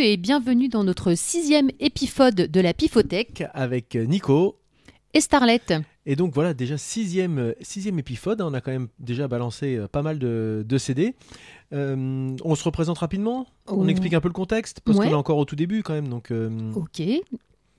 [0.00, 4.56] Salut et bienvenue dans notre sixième épisode de la Pifothèque avec Nico
[5.12, 5.60] et Starlet.
[6.06, 9.88] Et donc voilà, déjà sixième, euh, sixième épisode, on a quand même déjà balancé euh,
[9.88, 11.14] pas mal de, de CD.
[11.74, 13.88] Euh, on se représente rapidement, on Oh.
[13.88, 15.06] explique un peu le contexte, parce Ouais.
[15.08, 16.08] qu'on est encore au tout début quand même.
[16.08, 17.02] Donc, euh, Ok,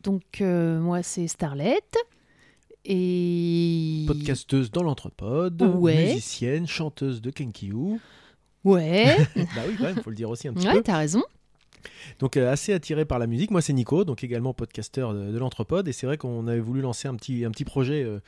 [0.03, 1.79] donc euh, moi c'est Starlet.
[2.85, 4.03] Et.
[4.05, 6.09] podcasteuse dans l'entrepode, Ouais.
[6.13, 7.99] musicienne, chanteuse de Kenkyu.
[8.63, 9.17] Ouais,
[9.55, 10.81] bah oui, quand même, faut le dire aussi un petit ouais peu.
[10.84, 11.23] t'as raison.
[12.20, 13.52] Donc euh, assez attiré par la musique.
[13.52, 15.88] Moi c'est Nico, donc également podcasteur de, de.
[15.88, 18.20] Et c'est vrai qu'on avait voulu lancer un petit, un petit projet euh,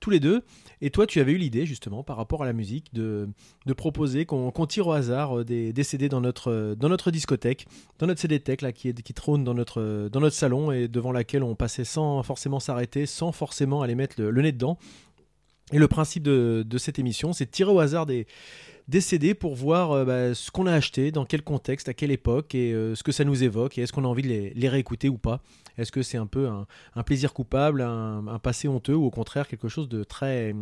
[0.00, 0.42] tous les deux.
[0.80, 3.28] Et toi tu avais eu l'idée justement par rapport à la musique de,
[3.66, 7.66] de proposer qu'on tire au hasard euh, des, des CD dans notre, dans notre discothèque,
[7.98, 10.88] dans notre CD tech là, qui, est, qui trône dans notre, dans notre salon et
[10.88, 14.78] devant laquelle on passait sans forcément s'arrêter, sans forcément aller mettre le, nez dedans.
[15.72, 18.26] Et le principe de, de cette émission, c'est tirer au hasard des,
[18.88, 22.10] des CD pour voir euh, bah, ce qu'on a acheté, dans quel contexte, à quelle
[22.10, 24.50] époque, et euh, ce que ça nous évoque, et est-ce qu'on a envie de les,
[24.54, 25.40] les réécouter ou pas.
[25.78, 26.66] Est-ce que c'est un peu un,
[26.96, 30.54] un plaisir coupable, un, un passé honteux, ou au contraire quelque chose de très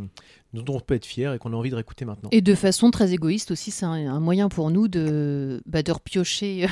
[0.53, 2.29] dont on peut être fier et qu'on a envie de réécouter maintenant.
[2.33, 5.91] Et de façon très égoïste aussi, c'est un, un moyen pour nous de, bah, de
[5.93, 6.67] repiocher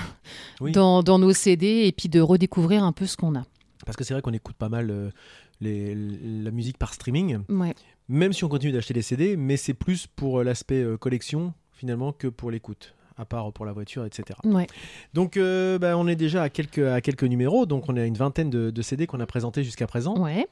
[0.61, 0.71] Oui.
[0.73, 3.45] dans, dans nos CD et puis de redécouvrir un peu ce qu'on a.
[3.87, 5.11] Parce que c'est vrai qu'on écoute pas mal euh,
[5.61, 7.75] les- la musique par streaming, Ouais.
[8.09, 11.53] Même si on continue d'acheter des CD, mais c'est plus pour euh, l'aspect euh, collection
[11.73, 14.39] finalement que pour l'écoute à part pour la voiture, etc.
[14.45, 14.69] Ouais.
[15.13, 18.15] Donc, euh, bah, on est déjà à quelques, à quelques numéros, donc on a une
[18.17, 20.17] vingtaine de, de CD qu'on a présentés jusqu'à présent.
[20.19, 20.47] Ouais.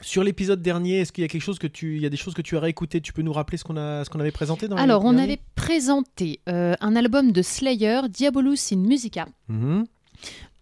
[0.00, 2.16] Sur l'épisode dernier, est-ce qu'il y a quelque chose que tu, il y a des
[2.16, 4.30] choses que tu as réécoutées Tu peux nous rappeler ce qu'on a, ce qu'on avait
[4.30, 9.84] présenté dans Alors, on avait présenté euh, un album de Slayer, Diabolus in Musica, Mhm.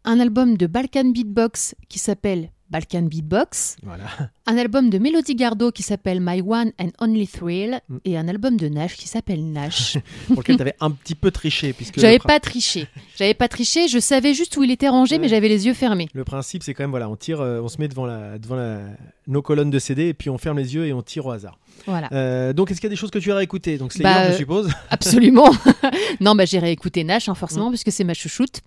[0.05, 4.07] un album de Balkan Beatbox qui s'appelle Balkan Beatbox, Voilà.
[4.49, 7.97] Un album de Melody Gardot qui s'appelle My One and Only Thrill Mm.
[8.05, 9.97] et un album de Nash qui s'appelle Nash.
[10.27, 12.87] Pour lequel tu avais un petit peu triché, puisque J'avais pas triché.
[13.17, 15.21] J'avais pas triché, je savais juste où il était rangé, Ouais.
[15.23, 16.09] mais j'avais les yeux fermés.
[16.13, 18.57] le principe, c'est quand même voilà, on tire, euh, on se met devant la, devant
[18.57, 18.81] la,
[19.27, 21.59] nos colonnes de CD et puis on ferme les yeux et on tire au hasard.
[21.87, 22.09] Voilà.
[22.13, 23.79] Euh, donc, est-ce qu'il y a des choses que tu as réécoutées?
[23.79, 24.69] Donc, Slayer, Bah, je euh, suppose.
[24.91, 25.51] Absolument.
[26.21, 28.61] non, bah j'ai réécouté Nash, hein, forcément, puisque c'est ma chouchoute.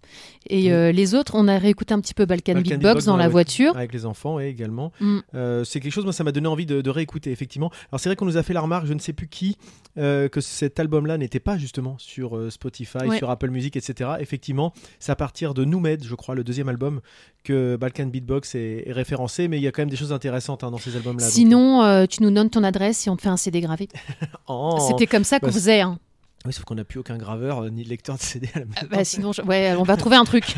[0.49, 0.73] Et Mm.
[0.73, 3.27] euh, les autres, on a réécouté un petit peu Balkan, Balkan Beatbox, Beatbox dans la
[3.27, 3.75] voiture.
[3.75, 4.91] Avec les enfants et également.
[5.01, 5.19] Mm.
[5.35, 7.71] Euh, c'est quelque chose, moi, ça m'a donné envie de, de réécouter, effectivement.
[7.91, 9.57] Alors, c'est vrai qu'on nous a fait la remarque, je ne sais plus qui,
[9.97, 13.17] euh, que cet album-là n'était pas justement sur euh, Spotify, Ouais.
[13.17, 14.11] sur Apple Music, etc.
[14.19, 17.01] Effectivement, c'est à partir de Noumed, je crois, le deuxième album,
[17.43, 20.63] que Balkan Beatbox est, est référencé, mais il y a quand même des choses intéressantes
[20.63, 21.25] hein, dans ces albums-là.
[21.27, 23.87] Sinon, euh, tu nous donnes ton adresse et on te fait un CD gravé.
[24.47, 24.77] oh.
[24.87, 25.81] C'était comme ça qu'on Bah, faisait.
[25.81, 25.97] hein.
[26.45, 28.87] Oui, sauf qu'on n'a plus aucun graveur euh, ni lecteur de CD à la maison.
[28.89, 30.55] Bah, sinon, je- ouais, on va trouver un truc.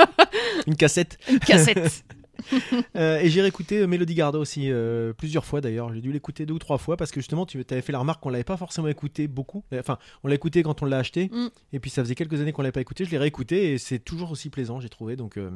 [0.66, 1.18] Une cassette.
[1.30, 2.04] Une cassette.
[2.94, 5.92] Euh, et j'ai réécouté euh, Melody Gardot aussi euh, plusieurs fois d'ailleurs.
[5.92, 8.22] J'ai dû l'écouter deux ou trois fois parce que justement tu avais fait la remarque
[8.22, 9.64] qu'on l'avait pas forcément écouté beaucoup.
[9.74, 11.48] Enfin, on l'a écouté quand on l'a acheté Mm.
[11.72, 13.04] et puis ça faisait quelques années qu'on l'avait pas écouté.
[13.04, 15.16] Je l'ai réécouté et c'est toujours aussi plaisant, j'ai trouvé.
[15.16, 15.50] Donc, euh,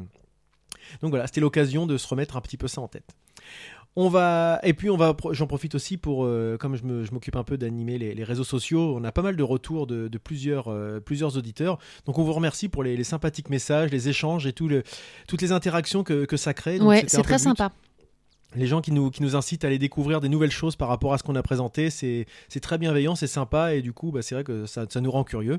[1.01, 3.15] donc voilà, c'était l'occasion de se remettre un petit peu ça en tête.
[3.97, 7.13] On va et puis on va j'en profite aussi pour euh, comme je me- je
[7.13, 10.07] m'occupe un peu d'animer les, les réseaux sociaux on a pas mal de retours de,
[10.07, 14.09] de plusieurs euh, plusieurs auditeurs donc on vous remercie pour les, les sympathiques messages les
[14.09, 14.85] échanges et tout le,
[15.27, 17.73] toutes les interactions que, que ça crée Donc, ouais, c'est très sympa.
[18.55, 21.13] les gens qui nous, qui nous incitent à aller découvrir des nouvelles choses par rapport
[21.13, 24.23] à ce qu'on a présenté, c'est c'est très bienveillant, c'est sympa et du coup, bah,
[24.23, 25.59] c'est vrai que ça, ça nous rend curieux.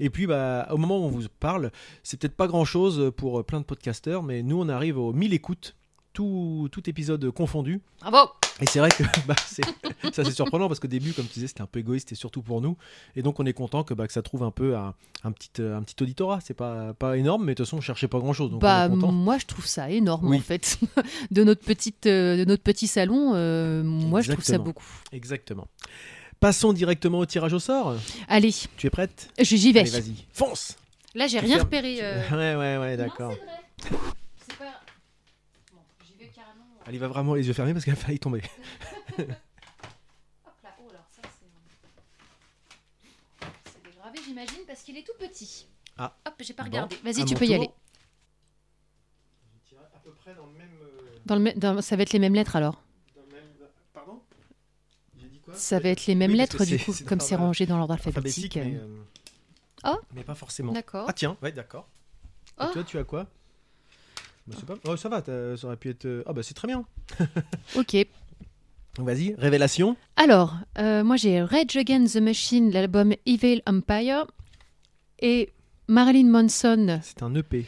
[0.00, 1.70] Et puis, bah, au moment où on vous parle,
[2.02, 5.32] c'est peut-être pas grand-chose pour euh, plein de podcasteurs, mais nous, on arrive aux 1000
[5.34, 5.76] écoutes,
[6.16, 7.80] tout, tout épisode confondu.
[8.00, 8.30] Bravo.
[8.60, 11.60] Et c'est vrai que bah, ça c'est surprenant parce qu'au début, comme tu disais, c'était
[11.60, 12.76] un peu égoïste et surtout pour nous.
[13.14, 14.94] Et donc, on est content que, bah, que ça trouve un peu un,
[15.24, 16.38] un petit, euh, un petit auditorat.
[16.42, 18.50] C'est pas, pas énorme, mais de toute façon, on cherchait pas grand-chose.
[18.50, 19.12] Donc, Bah, on est content.
[19.12, 20.38] moi, je trouve ça énorme, Oui.
[20.38, 20.78] en fait.
[21.30, 24.86] de, notre petite, euh, de notre petit salon, euh, moi, je trouve ça beaucoup.
[25.12, 25.68] Exactement.
[26.40, 27.94] Passons directement au tirage au sort.
[28.28, 29.28] Allez, Tu es prête?
[29.38, 29.80] J'y vais.
[29.80, 30.76] Allez, vas-y, fonce
[31.14, 31.98] Là, j'ai rien fermes- repéré.
[32.02, 32.20] euh.
[32.30, 33.32] Ouais, ouais, ouais, d'accord.
[33.78, 33.98] C'est vrai.
[34.46, 34.64] C'est pas.
[35.72, 36.64] Bon, j'y vais carrément.
[36.86, 38.42] Elle y va vraiment les yeux fermés parce qu'elle a failli tomber.
[39.18, 39.26] Hop
[40.62, 43.46] là, oh là, ça c'est.
[43.72, 45.66] C'est dégravé, j'imagine, parce qu'il est tout petit.
[45.98, 46.14] Ah.
[46.26, 46.96] Hop, j'ai pas Bon, regardé.
[47.04, 47.70] Vas-y, tu peux y aller.
[49.70, 50.70] Je à peu près dans le même.
[50.82, 52.80] euh, Dans le mê- dans- Ça va être les mêmes lettres alors.
[53.16, 54.20] dans le même- Pardon?
[55.18, 55.54] J'ai dit quoi?
[55.54, 58.56] Ça va être les mêmes Oui, lettres du coup, comme c'est rangé dans l'ordre alphabétique.
[58.56, 59.90] Alphabétique, mais, euh.
[59.90, 60.00] euh, Oh.
[60.14, 60.72] mais pas forcément.
[60.72, 61.06] D'accord.
[61.08, 61.88] Ah tiens, ouais, d'accord.
[62.60, 62.72] Et Oh.
[62.72, 63.26] toi, tu as quoi?
[64.48, 64.74] Bah, c'est pas...
[64.86, 66.04] oh, ça va, t'as- ça aurait pu être.
[66.04, 66.84] euh, Ah bah c'est très bien.
[67.76, 67.96] Ok.
[68.98, 69.96] Vas-y, révélation.
[70.16, 74.26] Alors, euh, moi j'ai Rage Against the Machine, l'album Evil Empire,
[75.20, 75.52] et
[75.88, 77.66] Marilyn Manson C'est un EP,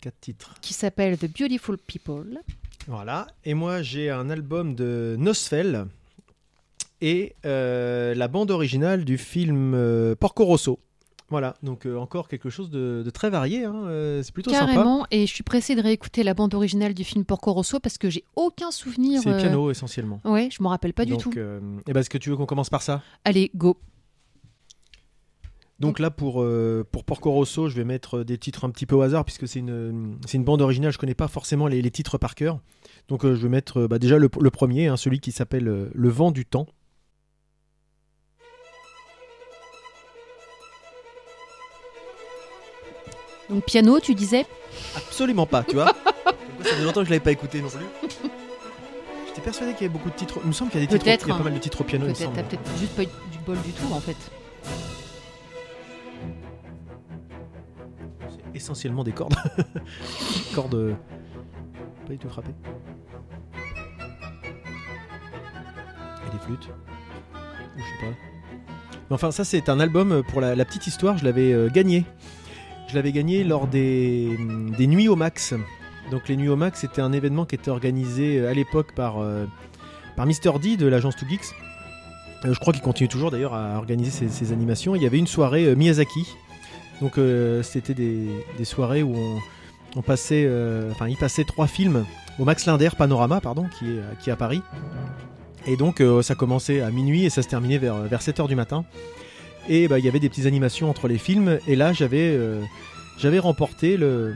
[0.00, 0.54] quatre titres.
[0.62, 2.38] qui s'appelle The Beautiful People.
[2.86, 3.26] Voilà.
[3.44, 5.86] Et moi, j'ai un album de Nosfell
[7.00, 10.78] et euh, la bande originale du film euh, Porco Rosso.
[11.30, 13.64] Voilà, donc euh, encore quelque chose de, de très varié.
[13.64, 14.66] hein, euh, c'est plutôt sympa.
[14.74, 15.06] Carrément.
[15.12, 18.10] Et je suis pressée de réécouter la bande originale du film Porco Rosso parce que
[18.10, 19.20] j'ai aucun souvenir.
[19.22, 20.20] C'est euh, piano essentiellement.
[20.24, 21.30] Ouais, je m'en rappelle pas du tout.
[21.36, 23.00] euh, eh ben, est-ce que tu veux qu'on commence par ça?
[23.24, 23.76] Allez, go.
[25.78, 28.94] Donc là, pour, euh, pour Porco Rosso, je vais mettre des titres un petit peu
[28.96, 31.90] au hasard, puisque c'est une, c'est une bande originale, je connais pas forcément les, les
[31.90, 32.58] titres par cœur.
[33.08, 35.64] Donc euh, je vais mettre euh, bah, déjà le, le premier, hein, celui qui s'appelle
[35.94, 36.66] Le vent du temps.
[43.50, 44.46] Donc piano, tu disais
[44.96, 45.86] Absolument pas, tu vois.
[46.62, 47.84] Ça fait longtemps que je l'avais pas écouté non plus.
[49.26, 50.38] J'étais persuadé qu'il y avait beaucoup de titres.
[50.44, 51.80] Il me semble qu'il y a des titres, il y a pas mal de titres
[51.80, 52.06] au piano.
[52.06, 54.16] Peut-être, t'as peut-être juste pas eu du bol du tout en fait.
[58.28, 59.34] C'est essentiellement des cordes.
[60.54, 60.94] cordes euh,
[62.06, 62.54] pas du tout frappées.
[66.26, 66.68] Et des flûtes.
[67.34, 68.16] Ou je sais pas.
[69.08, 71.18] Mais enfin, ça c'est un album euh, pour la, la petite histoire.
[71.18, 72.04] Je l'avais euh, gagné.
[72.90, 74.36] Je l'avais gagné lors des,
[74.76, 75.54] des Nuits au Max.
[76.10, 79.18] Donc les Nuits au Max, c'était un événement qui était organisé euh, à l'époque par,
[79.20, 79.46] euh,
[80.16, 80.58] par Mr.
[80.60, 81.52] D de l'agence 2Geeks.
[82.44, 84.96] Euh, je crois qu'il continue toujours d'ailleurs à organiser ces animations.
[84.96, 86.26] Il y avait une soirée Miyazaki.
[87.00, 87.18] Donc
[87.62, 88.26] c'était des,
[88.58, 89.14] des soirées où
[89.96, 90.46] on, passait,
[90.90, 92.04] enfin il passait trois films
[92.38, 94.60] au Max Linder Panorama, pardon, qui est, qui à Paris.
[95.66, 98.84] Et donc ça commençait à minuit et ça se terminait vers, vers 7h du matin.
[99.70, 101.58] Et bah, il y avait des petites animations entre les films.
[101.66, 102.60] Et là j'avais euh,
[103.18, 104.34] j'avais remporté le,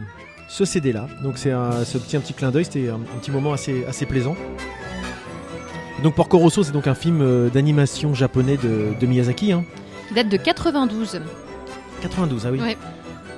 [0.49, 1.09] ce CD là.
[1.23, 3.85] Donc c'est un, ce petit, un petit clin d'œil, c'était un, un petit moment assez,
[3.87, 4.37] assez plaisant.
[6.03, 9.53] Donc Porco Rosso c'est donc un film euh, d'animation japonais de, de Miyazaki.
[9.53, 9.65] Hein.
[10.15, 11.21] Date de 92.
[12.03, 12.61] 92, ah oui.
[12.61, 12.77] Ouais.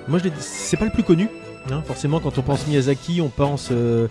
[0.09, 1.29] Moi, je c'est pas le plus connu.
[1.71, 1.83] hein.
[1.87, 4.09] Forcément, quand on pense Miyazaki, on pense, euh,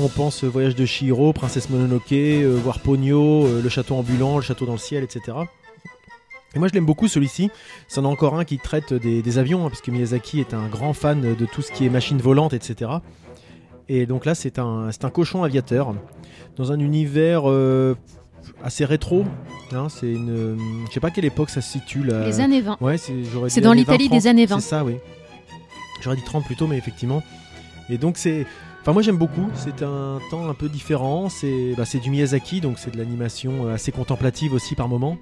[0.00, 4.42] on pense Voyage de Chihiro, Princesse Mononoke, euh, voir Ponyo, euh, le château ambulant, le
[4.42, 5.36] château dans le ciel, etc.
[6.54, 7.50] Et moi, je l'aime beaucoup celui-ci.
[7.88, 10.92] C'en est encore un qui traite des, des avions, hein, puisque Miyazaki est un grand
[10.92, 12.90] fan de tout ce qui est machine volante, etc.
[13.88, 15.94] Et donc là, c'est un, c'est un cochon aviateur
[16.56, 17.94] dans un univers euh,
[18.62, 19.24] assez rétro.
[19.72, 19.88] hein.
[19.88, 20.58] c'est une,
[20.88, 22.26] je sais pas quelle époque ça se situe là.
[22.26, 22.78] Les années 20.
[22.80, 24.60] Ouais, c'est dans l'Italie 20, des années 20.
[24.60, 24.96] C'est ça, oui.
[26.02, 27.22] J'aurais dit 30 plutôt, mais effectivement.
[27.90, 28.46] Et donc c'est,
[28.80, 29.48] enfin moi j'aime beaucoup.
[29.54, 31.28] C'est un temps un peu différent.
[31.28, 35.18] C'est, bah, c'est du Miyazaki, donc c'est de l'animation euh, assez contemplative aussi par moment.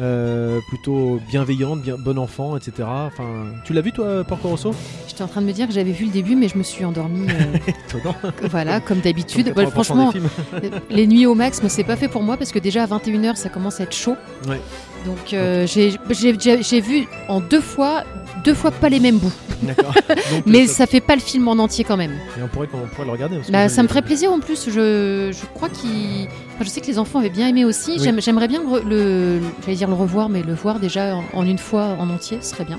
[0.00, 2.72] Euh, plutôt bienveillante, bien, bon enfant, etc.
[2.86, 4.74] Enfin, tu l'as vu toi, Porco Rosso?
[5.06, 6.84] J'étais en train de me dire que j'avais vu le début, mais je me suis
[6.86, 7.26] endormie.
[7.28, 9.52] euh, voilà, comme d'habitude.
[9.52, 10.12] Comme 80% Bah, franchement,
[10.90, 13.50] les nuits au max, c'est pas fait pour moi parce que déjà à 21h, ça
[13.50, 14.16] commence à être chaud.
[14.48, 14.60] Ouais.
[15.04, 18.04] Donc euh, j'ai- vu en deux fois,
[18.44, 19.32] deux fois pas les mêmes bouts.
[19.62, 19.94] D'accord.
[20.46, 22.12] Mais ça- ça fait pas le film en entier quand même.
[22.38, 23.40] et on pourrait, on pourrait le regarder.
[23.50, 24.66] Bah, ça me ferait plaisir en plus.
[24.70, 26.28] Je, je crois qu'il.
[26.54, 27.96] enfin, je sais que les enfants avaient bien aimé aussi.
[27.98, 28.10] Oui.
[28.18, 31.96] J'aimerais bien le, j'allais dire le revoir, mais le voir déjà en, en une fois
[31.98, 32.78] en entier, ce serait bien.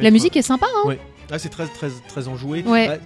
[0.00, 0.66] La musique est sympa.
[0.86, 0.94] Hein
[1.30, 2.62] Ah, c'est très, très, très enjoué.
[2.66, 2.86] Ouais.
[2.88, 2.96] Bah,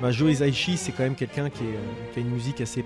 [0.00, 2.84] bah, Joe Hisaishi, c'est quand même quelqu'un qui, euh, qui a une musique assez.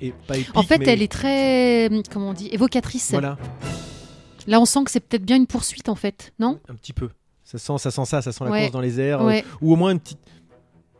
[0.00, 3.10] Et pas épique, en fait, mais- elle est très, comment on dit, évocatrice.
[3.12, 3.38] Voilà,
[4.46, 7.08] Là, on sent que c'est peut-être bien une poursuite en fait, non un petit peu.
[7.44, 8.60] Ça sent ça, sent ça, ça sent la Ouais.
[8.60, 9.20] course dans les airs.
[9.22, 10.18] euh, ou au moins une petite.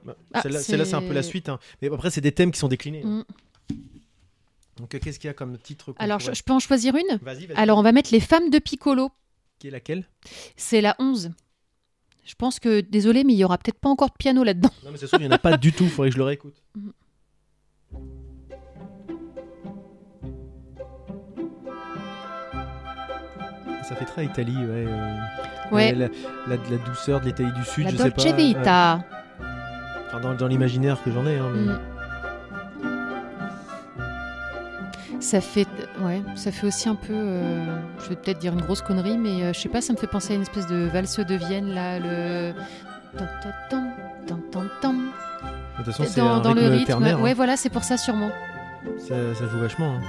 [0.05, 1.49] Bah, Ah, celle-là, c'est- un peu la suite.
[1.49, 1.59] hein.
[1.81, 3.05] Mais après, c'est des thèmes qui sont déclinés.
[3.05, 3.25] Mm.
[4.79, 6.95] Donc, euh, qu'est-ce qu'il y a comme titre Alors, je, pourrait- je peux en choisir
[6.97, 7.57] une Vas-y, vas-y.
[7.57, 9.11] Alors, on va mettre Les femmes de Piccolo.
[9.59, 10.09] Qui est laquelle?
[10.57, 11.31] C'est la 11.
[12.25, 14.71] Je pense que, désolé, mais il y aura peut-être pas encore de piano là-dedans.
[14.85, 15.87] Non, mais c'est sûr, il n'y en a pas du tout.
[15.87, 16.55] Faudrait que je le réécoute.
[16.75, 16.93] Mhm.
[23.93, 24.87] Ça fait très Italie, ouais.
[24.89, 25.17] euh,
[25.71, 25.93] Ouais.
[25.93, 26.07] La,
[26.49, 28.23] la- la douceur de l'Italie du Sud, La je sais pas.
[28.23, 28.33] ouais.
[28.33, 29.01] Vita.
[30.09, 31.39] Enfin, dans dans l'imaginaire que j'en ai.
[31.39, 31.79] hein, mais- Mm.
[35.21, 35.69] Ça fait,
[36.01, 37.65] ouais, ça fait aussi un peu, euh,
[38.03, 40.09] je vais peut-être dire une grosse connerie, mais euh, je sais pas, ça me fait
[40.09, 42.53] penser à une espèce de valse de Vienne là, le.
[43.13, 43.19] De
[45.85, 46.87] toute façon, c'est dans, un dans le rythme rythme.
[46.87, 47.23] ternaire, hein.
[47.23, 48.31] Ouais, voilà, c'est pour ça sûrement.
[48.99, 49.95] Ça, ça joue vachement.
[49.97, 50.01] hein.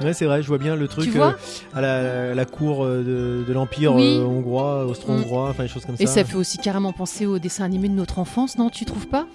[0.00, 1.30] Ouais, c'est vrai, je vois bien le truc euh,
[1.74, 3.02] à la, la cour euh,
[3.42, 4.16] de, de l'Empire Oui.
[4.16, 6.14] euh, hongrois, austro-hongrois, enfin des choses comme Et ça.
[6.14, 8.70] ça fait aussi carrément penser au dessin animé de notre enfance, non?
[8.70, 9.26] Tu trouves pas?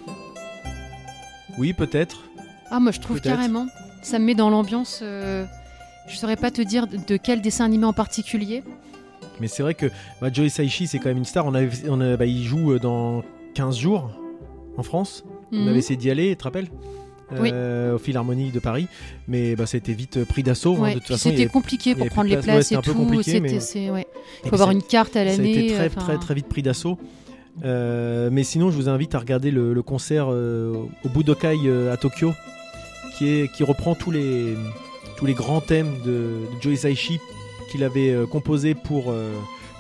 [1.57, 2.23] Oui, peut-être.
[2.71, 3.67] Ah, moi je trouve carrément.
[4.01, 4.99] Ça me met dans l'ambiance.
[5.03, 5.45] euh,
[6.07, 8.63] Je saurais pas te dire de- quel dessin animé en particulier.
[9.39, 9.87] Mais c'est vrai que
[10.21, 11.45] bah, Joe Hisaishi, c'est quand même une star.
[11.45, 14.09] On avait, on a- bah, il joue dans 15 jours
[14.77, 15.23] en France.
[15.51, 15.67] On Mhm.
[15.69, 16.67] avait essayé d'y aller, tu te rappelles?
[17.39, 17.49] Oui.
[17.53, 18.87] Euh, Au Philharmonie de Paris.
[19.27, 20.75] Mais bah, ça a été vite pris d'assaut.
[20.75, 20.81] hein.
[20.81, 22.35] Ouais, il c'était compliqué il pour prendre les.
[22.35, 22.91] Ouais, places et tout.
[23.41, 23.49] mais-
[23.91, 24.07] ouais.
[24.43, 25.65] et faut avoir une carte à Ça a l'année.
[25.65, 26.97] été très, enfin, très, très vite pris d'assaut.
[27.63, 30.73] Euh, mais sinon, je vous invite à regarder le, le concert euh,
[31.05, 31.57] au Budokai
[31.91, 32.33] à Tokyo,
[33.17, 34.55] qui, est, qui reprend tous les,
[35.17, 37.19] tous les grands thèmes de, de Joe Hisaishi
[37.71, 39.13] qu'il avait composé pour,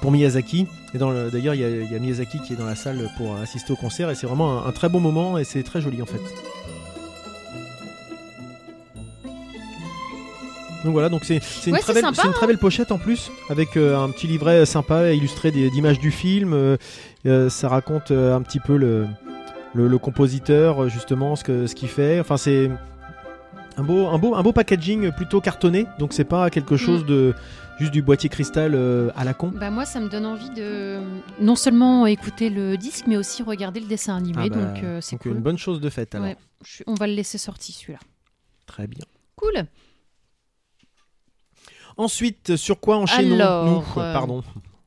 [0.01, 0.67] pour Miyazaki.
[0.93, 3.35] Et d'ailleurs, il y, a- il y a Miyazaki qui est dans la salle pour
[3.35, 6.01] assister au concert et c'est vraiment un, un très bon moment et c'est très joli
[6.01, 6.21] en fait.
[10.85, 13.97] Donc voilà, donc c'est c'est une, Ouais, une très belle pochette en plus, avec euh,
[13.97, 16.53] un petit livret sympa illustré d'images du film.
[16.53, 16.77] euh,
[17.25, 19.07] euh, ça raconte un petit peu le,
[19.73, 22.19] le, le compositeur, justement, ce que ce qu'il fait.
[22.19, 22.69] Enfin, c'est
[23.77, 27.07] un beau, un, beau, un beau packaging plutôt cartonné, donc c'est pas quelque chose Mm.
[27.07, 27.33] de
[27.79, 29.51] juste du boîtier cristal euh, à la con.
[29.53, 30.99] Bah moi, ça me donne envie de
[31.41, 34.43] non seulement écouter le disque, mais aussi regarder le dessin animé.
[34.45, 35.31] Ah bah, donc euh, c'est cool.
[35.33, 36.27] une bonne chose de faite alors.
[36.27, 37.99] Ouais, je- on va le laisser sorti celui-là.
[38.67, 39.03] Très bien.
[39.35, 39.65] Cool.
[41.97, 44.43] Ensuite, sur quoi enchaînons-nous euh, Pardon.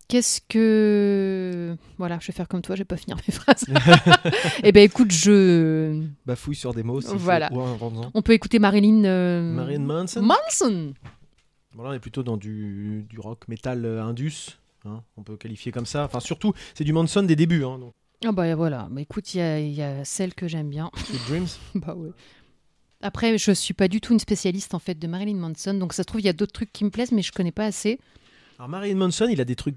[0.08, 3.64] Qu'est-ce que voilà, je vais faire comme toi, je vais pas finir mes phrases.
[4.62, 7.00] Eh ben écoute, je Bafouille sur des mots.
[7.00, 7.50] faut, Voilà.
[8.14, 10.22] on peut écouter Marilyn euh, Marilyn Manson.
[10.22, 10.94] Manson.
[11.74, 14.58] Bon, là, on est plutôt dans du, du rock metal euh, indus.
[14.86, 16.04] hein, on peut qualifier comme ça.
[16.04, 17.64] Enfin, surtout, c'est du Manson des débuts.
[17.64, 17.92] Hein, donc,
[18.24, 20.90] Ah bah voilà, bah écoute, il y, a- il y a celle que j'aime bien.
[20.96, 21.46] Sweet Dreams.
[21.74, 22.10] bah ouais.
[23.00, 26.02] Après, je suis pas du tout une spécialiste en fait de Marilyn Manson, donc ça
[26.02, 28.00] se trouve il y a d'autres trucs qui me plaisent, mais je connais pas assez.
[28.58, 29.76] Alors, Marilyn Manson, il a des trucs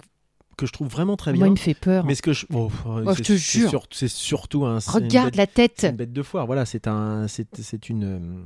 [0.58, 1.40] que je trouve vraiment très bien.
[1.40, 2.04] Moi, il me fait peur.
[2.06, 2.46] Mais ce que je.
[2.54, 3.70] oh, Oh, je te c'est jure.
[3.70, 4.80] sur- C'est surtout un.
[4.86, 5.74] Regarde bête- la tête.
[5.78, 6.46] C'est une bête de foire.
[6.48, 7.28] Voilà, c'est un.
[7.28, 8.44] C'est une.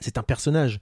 [0.00, 0.80] C'est un personnage.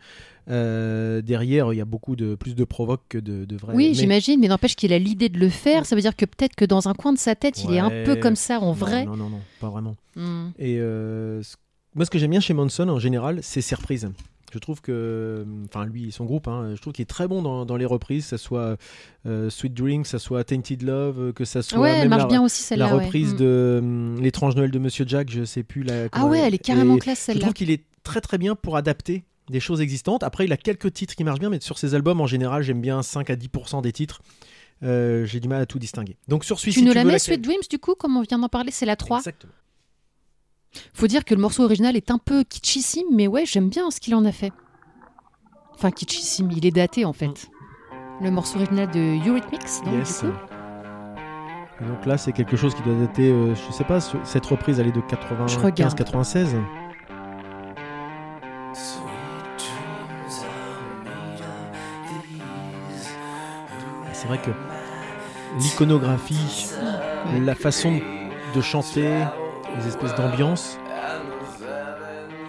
[0.49, 3.75] Euh, derrière, il y a beaucoup de plus de provoque que de, de vrai.
[3.75, 5.87] Oui, mais- j'imagine, mais n'empêche qu'il a l'idée de le faire.
[5.87, 8.04] Ça veut dire que peut-être que dans un coin de sa tête, il est un
[8.04, 9.04] peu comme ça en Non, vrai.
[9.06, 9.96] Non, non, non, pas vraiment.
[10.16, 10.49] Hmm.
[10.58, 11.56] Et euh, ce-
[11.94, 14.11] moi, ce que j'aime bien chez Manson en général, c'est ses reprises.
[14.52, 17.40] Je trouve que, enfin lui et son groupe, hein, je trouve qu'il est très bon
[17.40, 18.76] dans, dans les reprises, que ça soit
[19.25, 22.22] euh, Sweet Dream, que ça soit Tainted Love, que ça soit Ouais, elle même marche
[22.25, 22.96] la, bien aussi la celle-là.
[22.96, 23.04] ouais.
[23.06, 23.38] reprise Hmm.
[23.38, 26.08] de hum, L'étrange Noël de Monsieur Jack, je sais plus la.
[26.12, 27.40] Ah ouais, elle est carrément et classe Je celle-là.
[27.40, 30.22] trouve qu'il est très très bien pour adapter des choses existantes.
[30.22, 32.82] Après, il a quelques titres qui marchent bien, mais sur ses albums en général, j'aime
[32.82, 34.20] bien 5 à 10% des titres.
[34.82, 36.16] Euh, J'ai du mal à tout distinguer.
[36.28, 38.49] Donc sur celui-ci, Tu nous la mets, Sweet Dreams, du coup, comme on vient d'en
[38.50, 39.18] parler, c'est la 3.
[39.18, 39.52] Exactement.
[40.95, 44.00] Faut dire que le morceau original est un peu kitschissime, mais ouais, j'aime bien ce
[44.00, 44.52] qu'il en a fait.
[45.75, 47.49] Enfin, kitschissime, il est daté en fait.
[48.21, 50.23] Le morceau original de Eurythmics, donc Yes.
[50.23, 50.37] du coup.
[51.81, 54.47] Et donc là, c'est quelque chose qui doit dater, euh, je sais pas, ce- cette
[54.47, 55.02] reprise, elle est de
[55.49, 55.95] Je regarde.
[55.97, 56.55] 95-96.
[64.12, 64.50] C'est vrai que
[65.59, 66.67] l'iconographie,
[67.41, 68.00] la façon
[68.55, 69.11] de chanter,
[69.79, 70.79] les espèces d'ambiance.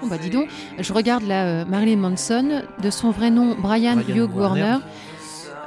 [0.01, 0.49] Oh bah dis donc,
[0.79, 4.77] je regarde là euh, Marilyn Manson, de son vrai nom Brian, Brian Hugh Warner,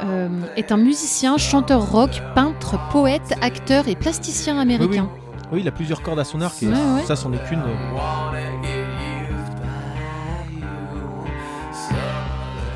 [0.04, 5.08] euh, est un musicien, chanteur rock, peintre, poète, acteur et plasticien américain.
[5.52, 7.02] Oui, il a plusieurs cordes à son arc et Ouais, ouais.
[7.06, 7.62] ça, c'en est qu'une.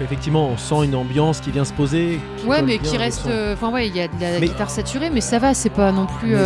[0.03, 2.21] Effectivement, on sent une ambiance qui vient se poser.
[2.47, 3.27] Ouais, mais qui reste.
[3.27, 5.69] euh, Enfin, ouais, il y a de la Mais- guitare saturée, mais ça va, c'est
[5.71, 6.31] pas non plus.
[6.31, 6.37] Mais,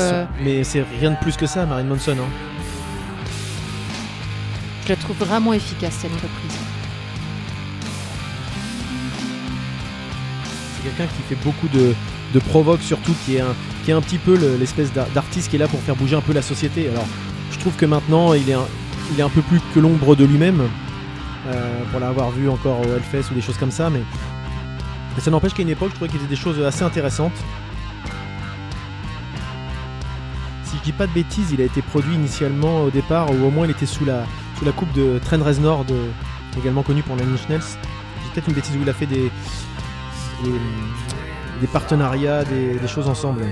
[0.61, 2.12] euh, c'est rien de plus que ça, Marilyn Manson.
[2.12, 2.28] hein.
[4.84, 6.58] Je la trouve vraiment efficace cette reprise.
[10.76, 11.94] C'est quelqu'un qui fait beaucoup de,
[12.34, 15.49] de provoque, surtout, qui est un, qui est un petit peu le- l'espèce d'ar- d'artiste
[15.50, 16.88] qui est là pour faire bouger un peu la société.
[16.88, 17.06] Alors,
[17.52, 18.66] je trouve que maintenant, il est un,
[19.12, 20.68] il est un peu plus que l'ombre de lui-même,
[21.91, 24.03] pour l'avoir vu encore au Hellfest ou des choses comme ça, mais,
[25.19, 27.37] ça n'empêche qu'à une époque, je trouvais qu'il y avait des choses assez intéressantes.
[30.65, 33.51] Si je dis pas de bêtises, il a été produit initialement au départ, ou au
[33.51, 34.25] moins il était sous la,
[34.59, 35.85] sous la coupe de Trent Reznor,
[36.59, 37.63] également connu pour Nine Inch
[38.33, 39.31] peut-être une bêtise où il a fait des,
[41.61, 43.45] des, partenariats, des choses ensemble.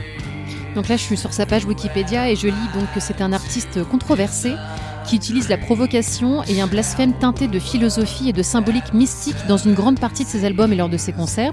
[0.75, 3.33] Donc là, je suis sur sa page Wikipédia et je lis donc que c'est un
[3.33, 4.55] artiste controversé
[5.05, 9.57] qui utilise la provocation et un blasphème teinté de philosophie et de symbolique mystique dans
[9.57, 11.53] une grande partie de ses albums et lors de ses concerts.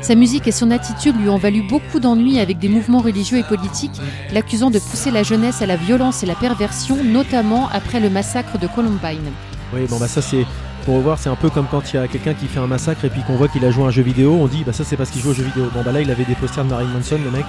[0.00, 3.44] Sa musique et son attitude lui ont valu beaucoup d'ennuis avec des mouvements religieux et
[3.44, 4.00] politiques,
[4.32, 8.58] l'accusant de pousser la jeunesse à la violence et la perversion, notamment après le massacre
[8.58, 9.30] de Columbine.
[9.72, 10.44] Oui, bon bah ça c'est
[10.84, 13.04] pour revoir, c'est un peu comme quand il y a quelqu'un qui fait un massacre
[13.04, 14.82] et puis qu'on voit qu'il a joué à un jeu vidéo, on dit bah ça
[14.82, 15.68] c'est parce qu'il joue au jeu vidéo.
[15.72, 17.44] Bon bah là il avait des posters de Marilyn Manson le mec.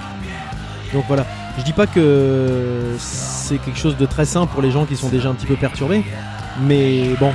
[0.92, 1.26] Donc voilà,
[1.58, 5.08] je dis pas que c'est quelque chose de très simple pour les gens qui sont
[5.08, 6.04] déjà un petit peu perturbés,
[6.62, 7.32] mais bon,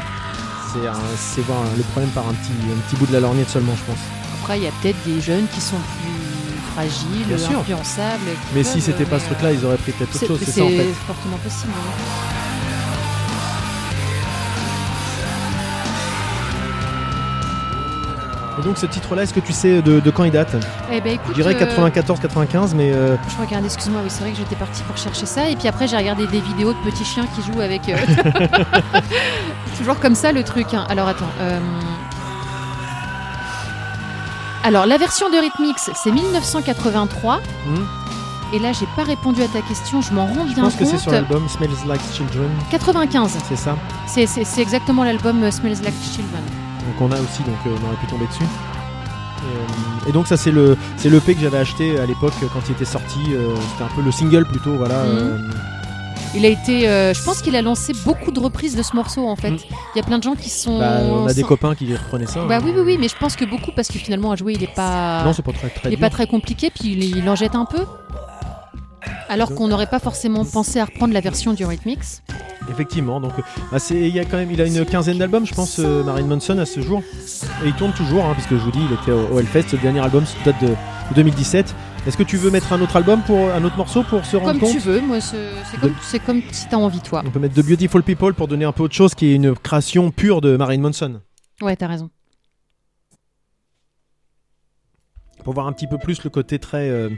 [1.17, 3.83] c'est voir le problème par un petit, un petit bout de la lorgnette seulement je
[3.91, 3.99] pense.
[4.41, 7.59] Après, il y a peut-être des jeunes qui sont plus fragiles, Bien sûr.
[7.59, 8.19] influençables.
[8.55, 10.63] Mais peuvent, si c'était pas ce truc-là, ils auraient pris peut-être autre chose, c'est ça
[10.63, 10.87] en fait.
[11.07, 11.71] fortement possible.
[11.71, 12.38] ouais.
[18.59, 20.55] Et donc ce titre-là, est-ce que tu sais de, de quand il date
[20.91, 24.31] Eh ben, écoute, Je dirais euh, 94-95, mais euh, Je regarde, excuse-moi, oui, c'est vrai
[24.31, 25.49] que j'étais partie pour chercher ça.
[25.49, 27.87] Et puis après, j'ai regardé des vidéos de petits chiens qui jouent avec.
[27.87, 27.95] euh,
[29.77, 30.73] Toujours comme ça le truc.
[30.73, 30.85] hein.
[30.89, 31.29] Alors attends.
[31.39, 31.59] euh,
[34.63, 37.37] Alors, la version de Rhythmix, c'est 1983.
[37.65, 37.75] Hmm
[38.53, 40.83] Et là, j'ai pas répondu à ta question, je m'en rends Je bien pense que
[40.83, 40.99] c'est compte.
[40.99, 43.37] sur l'album Smells Like Children, 95.
[43.47, 43.77] c'est ça.
[44.05, 46.41] C'est- exactement l'album euh, Smells Like Children.
[46.89, 48.43] Donc on a aussi, donc euh, on aurait pu tomber dessus.
[48.43, 52.61] Et, euh, et donc ça c'est le c'est l'EP que j'avais acheté à l'époque quand
[52.67, 53.19] il était sorti.
[53.29, 55.03] euh, C'était un peu le single plutôt, voilà.
[55.03, 55.51] Mhm.
[56.35, 59.27] Il a été, euh, je pense qu'il a lancé beaucoup de reprises de ce morceau
[59.27, 59.49] en fait.
[59.49, 59.57] Mm.
[59.95, 60.77] Il y a plein de gens qui sont.
[60.77, 62.45] bah, on a des copains qui reprenaient ça.
[62.45, 62.61] Bah hein.
[62.63, 64.73] oui, oui, oui, mais je pense que beaucoup parce que finalement à jouer il est
[64.75, 65.23] pas.
[65.23, 66.01] Non, c'est pas très très il est dur.
[66.01, 67.83] pas très compliqué, puis il, il en jette un peu.
[69.27, 72.21] Alors qu'on n'aurait pas forcément pensé à reprendre la version du Rhythmix.
[72.69, 75.45] Effectivement, donc euh, bah, c'est il y a quand même il a une quinzaine d'albums,
[75.45, 77.01] je pense, euh, Marilyn Manson à ce jour.
[77.63, 79.73] Et il tourne toujours, hein, puisque je vous dis, il était au, au Hellfest.
[79.73, 81.75] Le dernier album date de, de 2017.
[82.07, 84.51] Est-ce que tu veux mettre un autre album pour un autre morceau pour se rendre
[84.51, 85.37] Comme compte tu veux, moi c'est
[85.81, 87.23] comme, c'est comme si t'as envie toi.
[87.25, 89.53] On peut mettre The Beautiful People pour donner un peu autre chose, qui est une
[89.53, 91.21] création pure de Marilyn Manson.
[91.61, 92.09] Ouais, t'as raison.
[95.43, 97.09] pour voir un petit peu plus le côté très euh,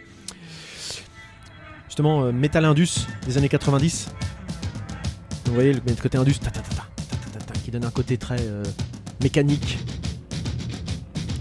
[1.87, 4.09] justement euh, metal indus des années 90.
[5.51, 8.63] Vous voyez le, côté indus ta, ta, ta, qui donne un côté très euh,
[9.21, 9.79] mécanique,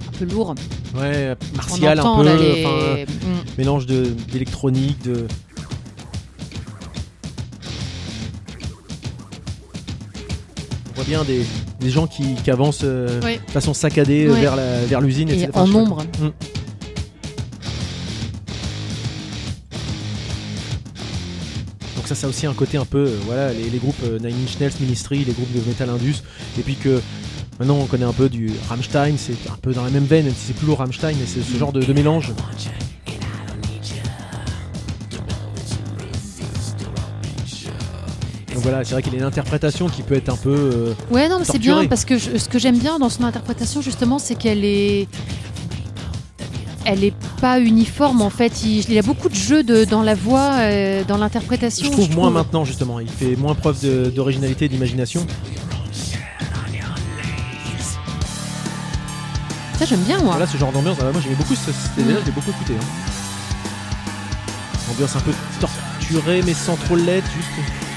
[0.09, 0.57] Un peu lourd.
[0.97, 3.07] ouais, martial un peu, les.
[3.07, 3.07] Mm.
[3.57, 5.29] mélange de d'électronique, de
[10.91, 11.45] on voit bien des,
[11.81, 15.35] des gens qui, qui avancent euh, de façon saccadée euh, vers la- vers l'usine Et
[15.35, 15.51] etc.
[15.55, 15.99] en nombre.
[22.21, 24.59] Ça, a aussi un côté un peu, euh, voilà, les, les groupes euh, Nine Inch
[24.61, 26.17] Nails, Ministry, les groupes de metal indus,
[26.59, 27.01] et puis que
[27.59, 30.35] maintenant on connaît un peu du Rammstein, c'est un peu dans la même veine, même
[30.35, 32.33] si c'est plus lourd Rammstein, mais c'est ce genre de, de mélange.
[38.55, 40.51] Donc voilà, c'est vrai qu'il y a une interprétation qui peut être un peu...
[40.55, 43.23] euh, Ouais, non, mais c'est bien parce que je- ce que j'aime bien dans son
[43.25, 45.07] interprétation, justement, c'est qu'elle est.
[46.93, 48.65] Elle est pas uniforme en fait.
[48.65, 51.87] Il, il y a beaucoup de jeux de, dans la voix, euh, dans l'interprétation.
[51.87, 53.79] je trouve moins maintenant justement, il fait moins preuve
[54.13, 55.25] d'originalité et d'imagination.
[59.79, 60.33] Ça, j'aime bien moi.
[60.33, 61.75] Voilà ce genre d'ambiance, ah, moi j'aimais beaucoup ce Mm.
[61.97, 62.75] je l'ai beaucoup écouté.
[62.79, 62.85] hein.
[64.91, 67.90] Ambiance un peu torturée mais sans trop l'être, juste.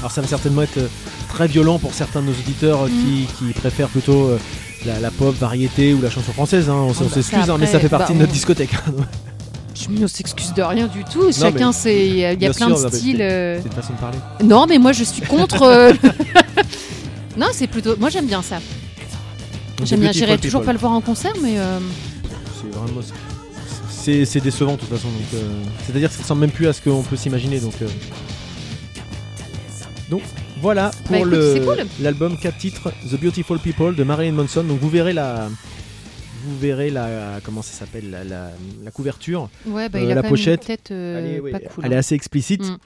[0.00, 0.88] Alors ça va certainement être euh,
[1.28, 4.38] très violent pour certains de nos auditeurs euh, qui, qui préfèrent plutôt euh,
[4.86, 6.68] la, la pop, variété ou la chanson française.
[6.70, 6.74] hein.
[6.74, 8.74] On, Oh, on bah, s'excuse, hein, mais ça fait partie bah, de notre on- discothèque.
[8.74, 8.92] hein.
[9.74, 11.30] Je ne s'excuse de rien du tout.
[11.32, 13.16] Chacun, c'est il y a, y plein sûr, de styles.
[13.18, 14.18] c'est- une façon de parler.
[14.44, 15.62] Non, mais moi, je suis contre.
[15.62, 15.92] euh,
[17.36, 17.96] non, c'est plutôt.
[17.98, 18.56] Moi, j'aime bien ça.
[19.84, 20.12] J'aime bien.
[20.12, 20.66] J'irai toujours People.
[20.66, 21.54] pas le voir en concert, mais.
[21.58, 21.78] euh,
[22.60, 24.26] C'est vraiment.
[24.26, 25.08] C'est, décevant de toute façon.
[25.34, 25.38] Euh,
[25.86, 27.60] c'est-à-dire que ça ressemble même plus à ce qu'on peut s'imaginer.
[27.60, 27.74] Donc.
[30.10, 30.22] Donc
[30.60, 31.86] voilà pour Bah, le, c'est cool.
[32.02, 34.64] l'album 4 titres The Beautiful People de Marilyn Manson.
[34.64, 35.48] Donc vous verrez la.
[36.44, 37.38] Vous verrez la.
[37.44, 38.50] Comment ça s'appelle la, la-
[38.82, 39.48] la couverture.
[39.66, 41.60] Ouais, bah, Euh, il a la pochette, même une tête euh, elle, est, ouais, pas
[41.60, 41.84] cool.
[41.84, 41.98] elle est hein.
[41.98, 42.62] assez explicite.
[42.66, 42.78] Mm.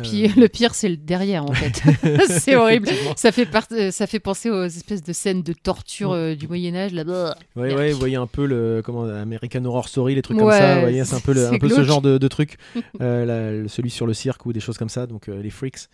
[0.00, 1.80] Euh, Puis le pire, c'est le derrière, en fait.
[2.40, 2.88] c'est horrible.
[3.14, 6.14] Ça fait, part- euh, ça fait penser aux espèces de scènes de torture Mm.
[6.14, 6.92] euh, du Moyen-Âge.
[6.92, 7.04] Là.
[7.04, 7.36] Bah.
[7.54, 10.74] Ouais, ouais, vous voyez un peu le comment American Horror Story, les trucs comme ça.
[10.76, 12.56] Vous voyez, c'est un peu, le- un peu ce genre de, de truc.
[13.00, 15.88] Euh, celui sur le cirque ou des choses comme ça, donc les freaks.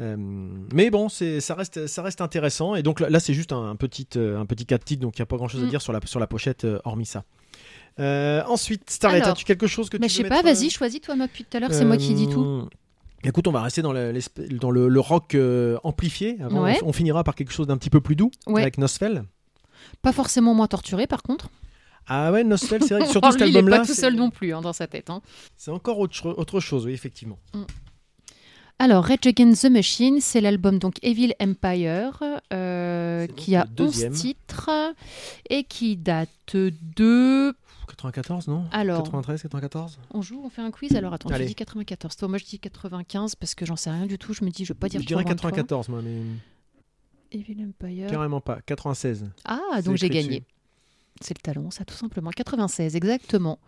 [0.00, 0.16] Euh,
[0.72, 2.74] mais bon, ça reste ça reste intéressant.
[2.74, 5.16] Et donc là, là, c'est juste un, un petit un petit cas de titre, donc
[5.18, 5.70] il n'y a pas grand chose à Mm.
[5.70, 7.22] dire sur la sur la pochette, euh, hormis ça.
[8.00, 11.14] Euh, ensuite, Starlet, as-tu quelque chose que Mais tu je sais pas, vas-y, choisis toi,
[11.14, 12.68] moi, depuis tout à l'heure, c'est moi qui dis tout.
[13.22, 15.34] Écoute, on va rester dans, le, l'espè- dans le, le rock
[15.84, 16.36] amplifié.
[16.42, 16.78] Avant, Ouais.
[16.82, 18.60] on, on finira par quelque chose d'un petit peu plus doux Ouais.
[18.62, 19.24] avec Nosfell.
[20.02, 21.48] Pas forcément moins torturé, par contre.
[22.06, 24.14] Ah ouais, Nosfell, c'est vrai que surtout cet lui, il est album-là, pas tout seul
[24.16, 25.08] non plus hein, dans sa tête.
[25.08, 25.22] hein.
[25.56, 27.38] c'est encore autre, cho- autre chose, oui, effectivement.
[28.78, 34.12] Alors, Rage Against the Machine, c'est l'album donc Evil Empire, euh, qui a le deuxième.
[34.12, 34.70] 11 titres
[35.48, 37.54] et qui date de.
[37.86, 38.64] 94, non?
[38.72, 39.04] Alors.
[39.04, 41.44] 93, 94 On joue, on fait un quiz Alors attends, Allez.
[41.44, 42.16] tu dis 94.
[42.16, 44.34] Toi, moi je dis 95 parce que j'en sais rien du tout.
[44.34, 45.50] Je me dis, je vais pas dire Je dirais trop loin de toi.
[45.50, 46.20] 94, moi, mais
[47.30, 48.08] Evil Empire.
[48.10, 48.60] carrément pas.
[48.66, 49.30] 96.
[49.44, 50.42] Ah, donc j'ai gagné.
[51.20, 52.30] C'est le talon, ça tout simplement.
[52.30, 53.60] 96, exactement.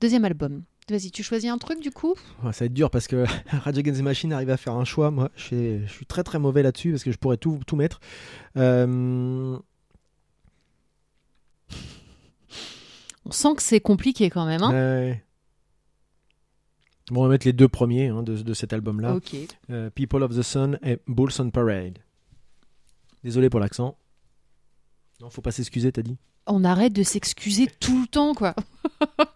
[0.00, 0.64] Deuxième album.
[0.90, 3.24] Vas-y, tu choisis un truc du coup Ouais, ça va être dur parce que
[3.64, 5.10] Against the Machine arrive à faire un choix.
[5.10, 7.76] Moi, je suis, je suis très très mauvais là-dessus parce que je pourrais tout, tout
[7.76, 8.00] mettre.
[8.58, 9.58] Euh,
[13.26, 14.62] On sent que c'est compliqué quand même.
[14.62, 15.24] Hein ouais.
[17.10, 19.18] Bon, on va mettre les deux premiers hein, de, de cet album-là.
[19.70, 21.98] Euh, People of the Sun et Bulls on Parade.
[23.22, 23.96] Désolé pour l'accent.
[25.20, 26.16] Non, faut pas s'excuser, t'as dit.
[26.46, 28.54] On arrête de s'excuser tout le temps, quoi.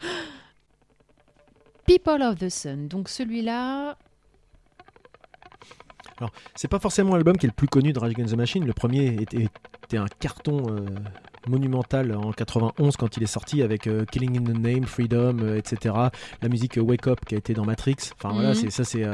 [1.89, 2.87] People of the Sun.
[2.89, 3.97] Donc celui-là,
[6.19, 8.67] Alors, c'est pas forcément l'album qui est le plus connu de Rage Against the Machine.
[8.67, 9.49] Le premier était,
[9.85, 10.85] était un carton euh,
[11.47, 15.57] monumental en 91 quand il est sorti avec euh, Killing in the Name, Freedom, euh,
[15.57, 15.95] etc.
[16.43, 17.97] La musique Wake Up qui a été dans Matrix.
[18.17, 18.55] Enfin voilà, Mhm.
[18.55, 19.05] c'est ça c'est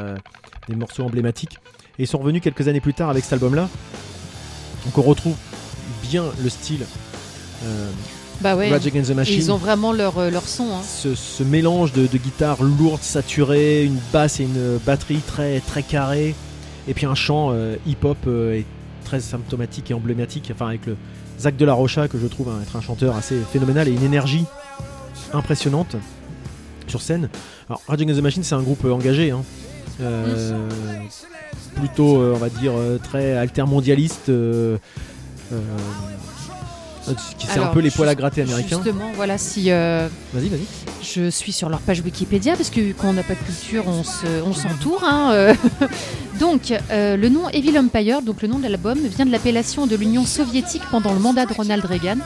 [0.69, 1.59] des morceaux emblématiques.
[1.99, 3.69] Et ils sont revenus quelques années plus tard avec cet album-là.
[4.85, 5.37] Donc on retrouve
[6.03, 6.85] bien le style
[8.41, 8.71] Bah ouais.
[8.71, 9.37] Rage Against the Et Machine.
[9.39, 10.65] ils ont vraiment leur, euh, leur son.
[10.65, 10.83] hein.
[10.87, 15.83] ce, ce mélange de, de guitare lourde, saturée, une basse et une batterie très, très
[15.83, 16.35] carrée,
[16.89, 18.67] et puis un chant euh, hip-hop euh, et
[19.05, 20.97] très symptomatique et emblématique, enfin avec le
[21.41, 24.03] Zach de la Rocha que je trouve hein, être un chanteur assez phénoménal et une
[24.05, 24.45] énergie
[25.33, 25.97] impressionnante
[26.87, 27.29] sur scène.
[27.69, 29.43] Alors Rage Against the Machine c'est un groupe euh, engagé, hein.
[30.01, 30.59] Euh,
[31.77, 34.31] plutôt euh, on va dire euh, très altermondialiste.
[37.39, 38.81] Qui c'est un peu les poils à gratter américains.
[38.83, 40.65] Justement, voilà, si euh, Vas-y, vas-y.
[41.03, 44.03] je suis sur leur page Wikipédia, parce que quand on n'a pas de culture, on
[44.03, 45.03] se- on s'entoure.
[45.05, 45.55] hein, euh.
[46.41, 49.97] donc, euh, le nom Evil Empire, donc le nom de l'album, vient de l'appellation de
[49.97, 52.17] l'Union soviétique pendant le mandat de Ronald Reagan.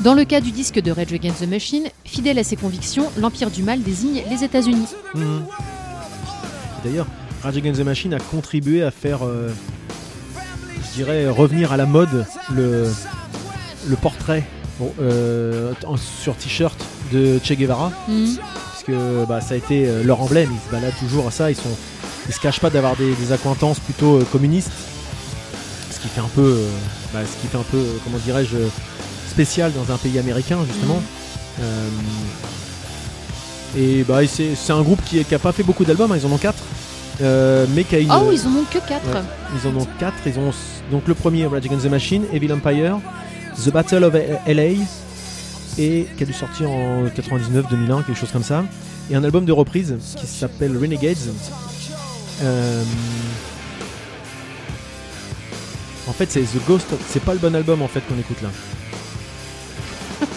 [0.00, 3.50] Dans le cas du disque de Rage Against the Machine, fidèle à ses convictions, l'Empire
[3.50, 4.88] du Mal désigne les États-Unis.
[5.14, 5.44] Mhm.
[6.84, 7.06] D'ailleurs,
[7.42, 12.88] Rage Against the Machine a contribué à faire, je dirais, revenir à la mode le,
[13.88, 14.44] le portrait
[14.78, 16.78] bon, euh, sur t-shirt
[17.12, 18.36] de Che Guevara, Mhm.
[18.72, 20.50] puisque bah, ça a été euh, leur emblème.
[20.52, 21.50] Ils se baladent toujours à ça.
[21.50, 21.62] Ils sont,
[22.28, 24.70] ils se cachent pas d'avoir des, des accointances plutôt euh, communistes,
[25.90, 26.68] ce qui fait un peu, euh,
[27.12, 28.56] bah, ce qui fait un peu, euh, comment dirais-je,
[29.30, 31.00] spécial dans un pays américain justement.
[31.60, 31.88] Euh,
[33.76, 36.16] et bah, c'est c'est un groupe qui, est- qui a pas fait beaucoup d'albums, hein,
[36.20, 36.54] ils en ont 4.
[37.74, 38.10] mais qui a une.
[38.12, 39.06] Oh, ils en ont que 4.
[39.12, 39.20] Ouais.
[39.62, 40.14] Ils en ont 4.
[40.26, 40.52] Ils ont
[40.90, 42.98] donc le premier Rage Against the Machine, Evil Empire,
[43.62, 44.14] The Battle of
[44.46, 44.62] LA,
[45.78, 48.64] et qui a dû sortir en 99-2001, quelque chose comme ça.
[49.10, 51.16] Et un album de reprise qui s'appelle Renegades.
[52.42, 52.82] Euh,
[56.06, 56.92] En fait, c'est The Ghost.
[56.92, 58.48] of- C'est pas le bon album en fait qu'on écoute là.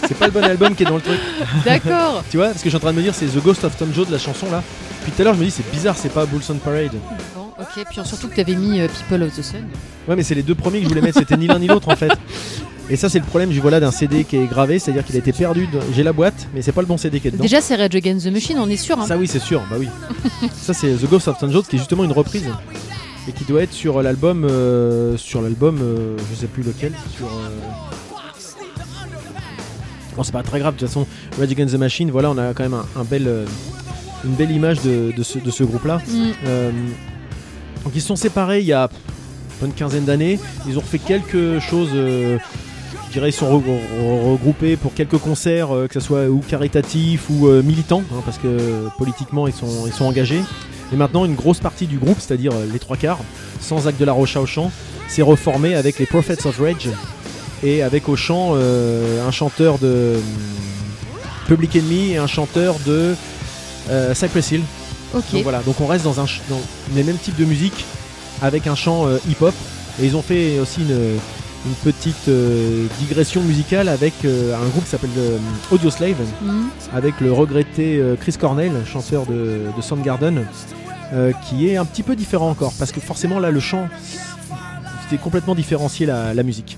[0.07, 1.19] C'est pas le bon album qui est dans le truc.
[1.65, 2.23] D'accord.
[2.31, 3.75] Tu vois, ce que je suis en train de me dire, c'est The Ghost of
[3.77, 4.63] Tom Joad, la chanson là.
[5.03, 6.91] Puis tout à l'heure, je me dis, c'est bizarre, c'est pas Bulls on Parade.
[7.35, 7.85] Bon, ok.
[7.89, 9.65] Puis surtout que tu avais mis euh, People of the Sun.
[10.07, 11.89] Ouais, mais c'est les deux premiers que je voulais mettre, c'était ni l'un ni l'autre
[11.89, 12.11] en fait.
[12.89, 15.15] Et ça, c'est le problème, je vois là d'un CD qui est gravé, c'est-à-dire qu'il
[15.15, 15.67] a été perdu.
[15.67, 17.41] de- J'ai la boîte, mais c'est pas le bon CD qui est dedans.
[17.43, 18.97] Déjà, c'est Rage Against the Machine, on est sûr.
[18.99, 19.05] hein.
[19.05, 19.87] Ça, oui, c'est sûr, bah oui.
[20.55, 22.49] ça, c'est The Ghost of Tom Joad, qui est justement une reprise.
[23.27, 24.45] Et qui doit être sur l'album.
[24.45, 26.93] euh, sur l'album, euh, je sais plus lequel.
[27.17, 27.25] Sur.
[27.27, 27.49] euh,
[30.15, 31.05] Bon, c'est pas très grave, de toute façon,
[31.37, 33.45] Rage Against the Machine, voilà, on a quand même un, un bel, euh,
[34.25, 36.01] une belle image de, de ce, de ce groupe-là.
[36.07, 36.31] Mm.
[37.83, 38.89] Donc ils se sont séparés il y a
[39.63, 40.39] une quinzaine d'années.
[40.67, 41.89] Ils ont refait quelque chose.
[43.07, 47.29] Je dirais sont re- re- regroupés pour quelques concerts, euh, que ce soit ou caritatifs
[47.29, 50.41] ou euh, militants, hein, parce que euh, politiquement ils sont, ils sont engagés.
[50.93, 53.19] Et maintenant une grosse partie du groupe, c'est-à-dire les trois quarts,
[53.59, 54.71] sans Zach de la Rocha au chant,
[55.07, 56.89] s'est reformé avec les Prophets of Rage
[57.63, 60.21] et avec au chant euh, un chanteur de hum,
[61.47, 63.15] Public Enemy et un chanteur de
[63.89, 64.61] euh, Cypress Hill.
[65.13, 66.59] Donc voilà, donc on reste dans, un dans
[66.95, 67.85] les mêmes types de musique
[68.41, 69.53] avec un chant euh, hip-hop.
[70.01, 71.17] Et ils ont fait aussi une,
[71.67, 75.37] une petite euh, digression musicale avec euh, un groupe qui s'appelle euh,
[75.71, 76.67] Audio Slave, Mm.
[76.93, 80.45] avec le regretté euh, Chris Cornell, chanteur de, de Soundgarden,
[81.47, 83.87] qui est un petit peu différent encore, parce que forcément là le chant,
[85.03, 86.77] c'était complètement différencié la, la musique.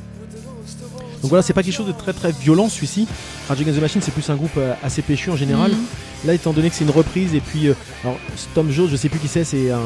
[1.21, 3.07] Donc voilà, c'est pas quelque chose de très très violent celui-ci.
[3.47, 5.71] Rage Against the Machine, c'est plus un groupe assez péchu en général.
[5.71, 6.27] Mm.
[6.27, 7.69] Là, étant donné que c'est une reprise, et puis,
[8.03, 8.17] alors,
[8.53, 9.79] Tom Jones, je sais plus qui c'est, c'est un,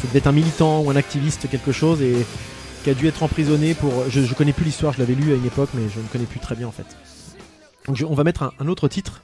[0.00, 2.14] ça devait être un militant ou un activiste, quelque chose, et
[2.84, 4.08] qui a dû être emprisonné pour.
[4.10, 6.26] Je, je connais plus l'histoire, je l'avais lu à une époque, mais je ne connais
[6.26, 6.86] plus très bien en fait.
[7.86, 9.22] Donc, je- on va mettre un, un autre titre.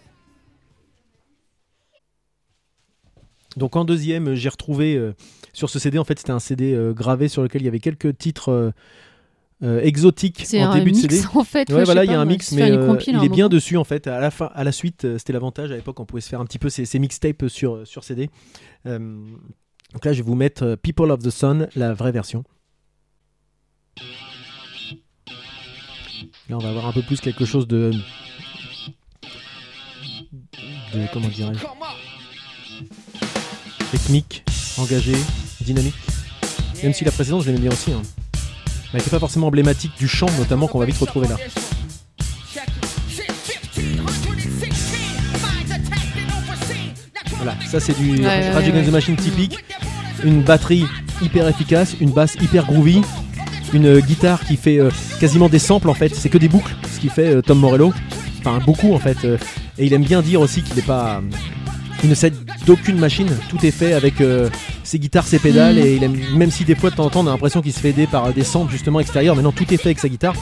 [3.57, 5.15] Donc, en deuxième, j'ai retrouvé euh,
[5.53, 7.81] sur ce CD, en fait, c'était un CD euh, gravé sur lequel il y avait
[7.81, 8.73] quelques titres
[9.63, 11.27] euh, exotiques C'est en un début mix de CD.
[11.35, 11.69] en fait.
[11.71, 12.69] Ouais, je voilà, il y a pas, un mix, mais
[13.19, 14.07] il est bien dessus en fait.
[14.07, 16.45] À la fin, à la suite, c'était l'avantage à l'époque, on pouvait se faire un
[16.47, 18.31] petit peu ces, ces mixtapes sur sur CD.
[18.87, 22.45] Donc là, je vais vous mettre People of the Sun, la vraie version.
[26.51, 27.93] Là, on va avoir un peu plus quelque chose de
[30.93, 31.65] de comment dirais-je?
[33.93, 34.43] Rythmique,
[34.77, 35.15] engagé,
[35.61, 35.95] dynamique.
[36.83, 37.93] Même si la précédente, je l'aimais bien aussi.
[37.93, 38.03] Hein.
[38.03, 41.37] Mais elle n'était pas forcément emblématique du chant, notamment qu'on va vite retrouver là.
[47.37, 48.91] Voilà, ça c'est du Ouais, ouais.
[48.91, 49.57] Machine typique.
[50.25, 50.85] Une batterie
[51.23, 53.03] hyper efficace, une basse hyper groovy,
[53.73, 56.75] une euh, guitare qui fait euh, quasiment des samples en fait, c'est que des boucles,
[56.95, 57.93] ce qui fait euh, Tom Morello.
[58.41, 59.19] Enfin, beaucoup en fait.
[59.79, 61.21] et il aime bien dire aussi qu'il n'est pas.
[62.03, 62.35] Il ne s'aide
[62.67, 64.49] d'aucune machine, tout est fait avec, euh,
[64.85, 67.21] ses guitares, ses pédales, et il aime- même si des fois de temps en temps
[67.21, 69.65] on a l'impression qu'il se fait aider par des samples justement extérieurs, mais non, tout
[69.73, 70.35] est fait avec sa guitare.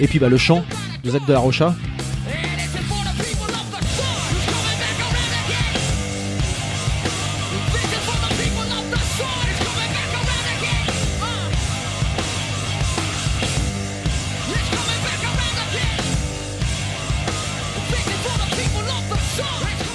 [0.00, 0.64] Et puis bah, le chant
[1.04, 1.76] de Zach de la Rocha.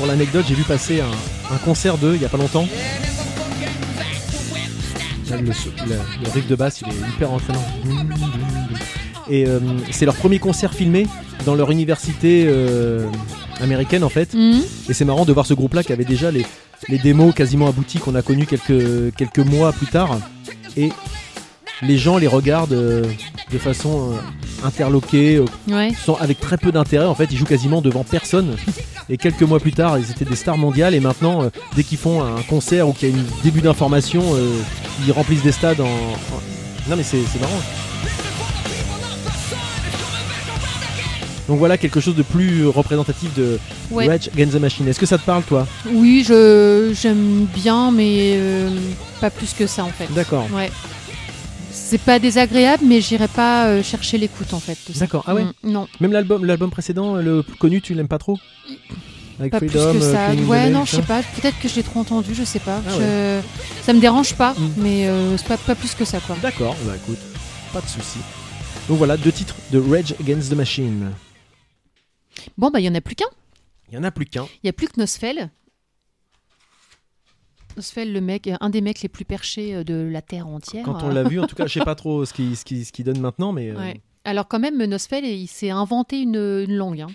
[0.07, 2.65] Pour l'anecdote, j'ai vu passer un, un concert d'eux il y a pas longtemps.
[5.29, 5.51] Là, Le, le-
[6.23, 7.65] le riff de basse, il est hyper entraînant.
[9.29, 9.59] Et euh,
[9.91, 11.07] c'est leur premier concert filmé
[11.45, 13.05] dans leur université euh,
[13.59, 14.33] américaine en fait.
[14.33, 14.61] Mhm.
[14.87, 16.45] Et c'est marrant de voir ce groupe-là qui avait déjà les,
[16.87, 20.17] les démos quasiment abouties qu'on a connues quelques, quelques mois plus tard.
[20.77, 20.89] Et
[21.81, 23.03] les gens les regardent euh,
[23.51, 25.91] de façon euh, interloquée, euh, Ouais.
[26.05, 27.05] sans- avec très peu d'intérêt.
[27.07, 28.55] En fait, ils jouent quasiment devant personne.
[29.09, 30.93] Et quelques mois plus tard, ils étaient des stars mondiales.
[30.93, 34.21] Et maintenant, euh, dès qu'ils font un concert ou qu'il y a un début d'information,
[34.35, 34.49] euh,
[35.05, 35.85] ils remplissent des stades en.
[35.85, 37.61] en- Non, mais c'est c'est marrant.
[41.47, 43.57] Donc voilà quelque chose de plus représentatif de
[43.89, 44.05] Ouais.
[44.07, 44.87] Rage Against the Machine.
[44.89, 45.65] Est-ce que ça te parle, toi?
[45.89, 48.69] Oui, je j'aime bien, mais euh,
[49.21, 50.07] pas plus que ça en fait.
[50.13, 50.45] D'accord.
[50.53, 50.69] Ouais.
[51.89, 54.77] C'est pas désagréable, mais j'irai pas euh, chercher l'écoute en fait.
[54.97, 55.23] D'accord.
[55.25, 55.45] Ah ouais.
[55.45, 58.37] Mm, non, Même l'album, l'album précédent, le plus connu, tu l'aimes pas trop
[59.39, 60.33] Avec pas Freedom, plus que euh, ça.
[60.49, 61.21] Ouais, non, je sais pas.
[61.23, 62.81] Peut-être que je l'ai trop entendu, je sais pas.
[62.85, 63.41] Ah Je-
[63.83, 64.69] Ça me dérange pas, Mm.
[64.77, 66.35] mais euh, c'est pas, pas plus que ça quoi.
[66.41, 67.19] D'accord, bah écoute,
[67.71, 68.19] pas de souci.
[68.89, 71.11] Donc voilà, deux titres de Rage Against the Machine.
[72.57, 73.25] Bon, bah il y en a plus qu'un.
[73.89, 74.45] Il y en a plus qu'un.
[74.63, 75.49] Il y a plus que Nosfell.
[77.77, 80.83] Nosfell, le mec, un des mecs les plus perchés euh, de la terre entière.
[80.83, 82.83] Quand on l'a vu, en tout cas, je sais pas trop ce qu'il ce qui,
[82.83, 83.69] ce qui donne maintenant, mais.
[83.69, 84.01] euh, Ouais.
[84.25, 87.01] Alors quand même, Nosfell, il s'est inventé une, une langue.
[87.01, 87.07] hein.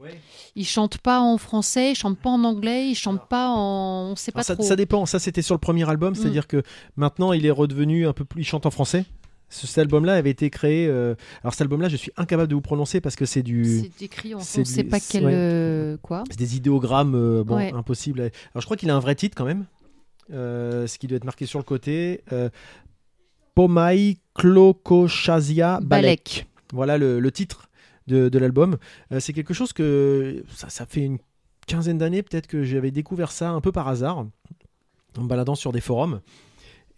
[0.00, 0.20] ouais.
[0.56, 4.16] Il chante pas en français, il chante pas en anglais, il chante pas en, on
[4.16, 4.64] sait pas Alors, ça, trop.
[4.64, 5.06] ça dépend.
[5.06, 6.14] Ça, c'était sur le premier album, Mm.
[6.16, 6.62] c'est-à-dire que
[6.96, 8.40] maintenant, il est redevenu un peu plus.
[8.42, 9.04] Il chante en français.
[9.48, 10.86] Ce- Cet album-là avait été créé.
[10.88, 13.64] euh, Alors, cet album-là, je suis incapable de vous prononcer parce que c'est du.
[13.98, 15.32] C'est écrit, on ne sait pas quel ouais.
[15.34, 16.24] euh, quoi.
[16.30, 17.68] C'est des idéogrammes, euh, bon, Ouais.
[17.72, 19.66] à- Alors, je crois qu'il a un vrai titre quand même.
[20.32, 22.22] Euh, ce qui doit être marqué sur le côté.
[23.54, 25.88] Pomai Klokochazia Balek.
[25.88, 26.46] Balek.
[26.72, 27.68] Voilà le, le titre
[28.06, 28.76] de, de l'album.
[29.18, 31.18] C'est quelque chose que ça, ça fait une
[31.66, 35.72] quinzaine d'années peut-être que j'avais découvert ça un peu par hasard en me baladant sur
[35.72, 36.20] des forums.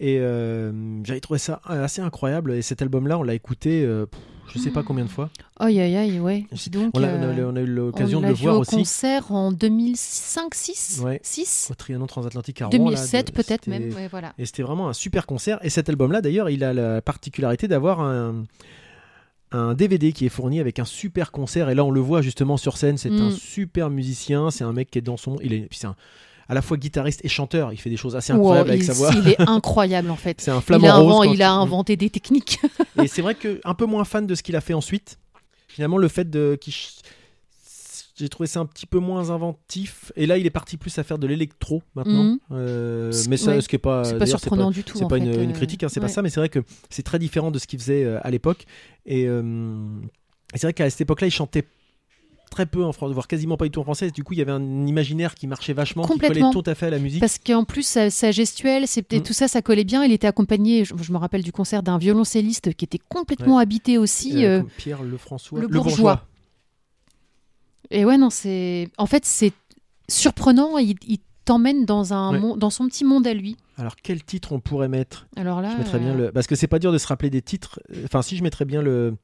[0.00, 0.70] Et euh,
[1.04, 2.52] j'avais trouvé ça assez incroyable.
[2.52, 4.20] Et cet album-là, on l'a écouté, euh, pff,
[4.54, 5.28] je sais pas combien de fois.
[5.58, 6.46] Aïe aïe aïe, ouais.
[6.70, 6.90] Donc.
[6.94, 9.50] On, a, euh, on a eu on l'occasion de le voir au aussi concert en
[9.52, 11.20] 2005-6 Ouais.
[11.22, 12.72] 6 au Trianon Transatlantique à Rouen.
[12.78, 13.92] là, 2007 de- peut-être même.
[13.94, 14.32] Ouais, voilà.
[14.38, 15.58] Et c'était vraiment un super concert.
[15.62, 18.44] Et cet album-là, d'ailleurs, il a la particularité d'avoir un,
[19.52, 21.68] un DVD qui est fourni avec un super concert.
[21.70, 22.98] Et là, on le voit justement sur scène.
[22.98, 23.20] C'est Mm.
[23.22, 24.50] un super musicien.
[24.50, 25.36] C'est un mec qui est dans son.
[25.42, 25.96] Il est, puis c'est un-
[26.48, 27.72] à la fois guitariste et chanteur.
[27.72, 29.10] Il fait des choses assez Wow, incroyables avec il, sa voix.
[29.14, 30.40] il est incroyable en fait.
[30.40, 31.26] C'est un Il flamant a, rose.
[31.32, 32.58] il a il- inventé des techniques.
[33.02, 35.18] Et c'est vrai que un peu moins fan de ce qu'il a fait ensuite.
[35.68, 36.58] Finalement, le fait de
[38.18, 40.10] j'ai trouvé ça un petit peu moins inventif.
[40.16, 42.24] Et là, il est parti plus à faire de l'électro maintenant.
[42.24, 42.38] Mhm.
[42.50, 43.60] Euh, mais ça, ouais.
[43.60, 44.98] ce qui est pas, C'est pas surprenant du tout.
[44.98, 46.58] C'est pas fait, une, une euh, critique, hein, c'est pas ça, mais c'est vrai que
[46.90, 48.64] c'est très différent de ce qu'il faisait euh, à l'époque.
[49.06, 49.42] Et, euh,
[50.52, 51.64] et c'est vrai qu'à cette époque-là, il chantait
[52.48, 54.10] très peu en français, voire quasiment pas du tout en français.
[54.10, 56.86] Du coup, il y avait un imaginaire qui marchait vachement, qui collait tout à fait
[56.86, 57.20] à la musique.
[57.20, 59.22] Parce qu'en plus, sa, sa gestuelle, c'était Mm.
[59.22, 60.04] tout ça, ça collait bien.
[60.04, 63.98] Il était accompagné, je, je me rappelle du concert d'un violoncelliste qui était complètement habité
[63.98, 64.44] aussi.
[64.44, 66.26] Euh, euh, Pierre Lefrançois, le bourgeois.
[67.90, 68.88] et ouais, non, c'est.
[68.98, 69.52] En fait, c'est
[70.08, 70.78] surprenant.
[70.78, 72.38] Il, il t'emmène dans, un Ouais.
[72.40, 73.56] mon- dans son petit monde à lui.
[73.78, 75.26] Alors, quel titre on pourrait mettre?
[75.36, 75.70] Alors là.
[75.72, 76.32] Je mettrais bien euh, le.
[76.32, 77.80] Parce que c'est pas dur de se rappeler des titres.
[78.04, 79.16] Enfin, si je mettrais bien le,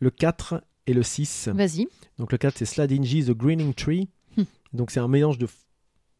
[0.00, 1.50] le 4 et le 6.
[1.54, 1.86] Vas-y.
[2.18, 4.08] Donc le 4 c'est Sladingy The Greening Tree.
[4.36, 4.42] Hmm.
[4.72, 5.46] Donc c'est un mélange de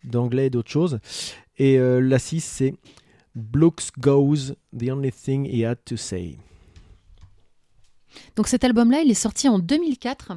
[0.04, 1.00] d'anglais et d'autres choses.
[1.56, 2.74] Et euh, la 6 c'est
[3.34, 6.36] Blokes Goes The Only Thing He Had to Say.
[8.36, 10.32] Donc cet album-là, il est sorti en 2004.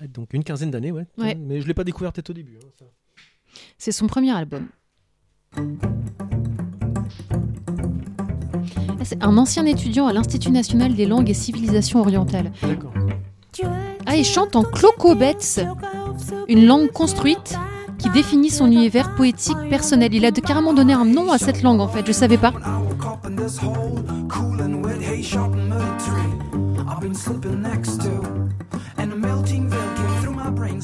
[0.00, 1.06] Ouais, donc une quinzaine d'années, ouais.
[1.18, 1.34] Ouais.
[1.34, 2.58] Mais je l'ai pas découvert peut-être au début.
[2.58, 2.84] hein.
[3.76, 4.68] C'est son premier album.
[9.04, 12.52] C'est un ancien étudiant à l'Institut national des langues et civilisations orientales.
[12.62, 12.92] D'accord.
[14.12, 15.64] Ah, il chante en clocobets,
[16.46, 17.56] une langue construite
[17.96, 20.12] qui définit son univers poétique personnel.
[20.12, 22.52] Il a carrément donné un nom à cette langue en fait, je savais pas.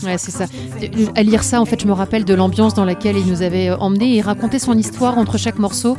[0.04, 0.46] Ouais, c'est ça.
[1.14, 3.70] À lire ça, en fait, je me rappelle de l'ambiance dans laquelle il nous avait
[3.72, 4.16] emmenés.
[4.16, 5.98] Il racontait son histoire entre chaque morceau.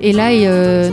[0.00, 0.90] Et là, il, euh,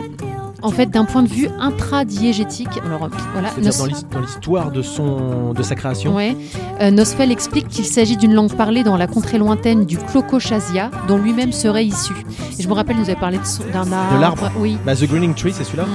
[0.63, 4.81] En fait, d'un point de vue intradiégétique, alors voilà, Nos- dans l'his- dans l'histoire de,
[4.83, 6.13] son, de sa création.
[6.15, 6.37] Ouais.
[6.81, 11.17] Euh, Nosfell explique qu'il s'agit d'une langue parlée dans la contrée lointaine du Clocochasia, dont
[11.17, 12.13] lui-même serait issu.
[12.59, 14.19] Et je me rappelle, il nous avait parlé de son- d'un arbre.
[14.19, 14.77] l'arbre Oui.
[14.85, 15.85] Bah, The Greening Tree, c'est celui-là.
[15.85, 15.89] Mm.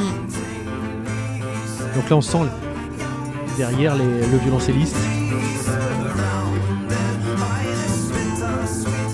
[1.94, 2.38] Donc là, on sent
[3.56, 4.96] derrière les- le violoncelliste.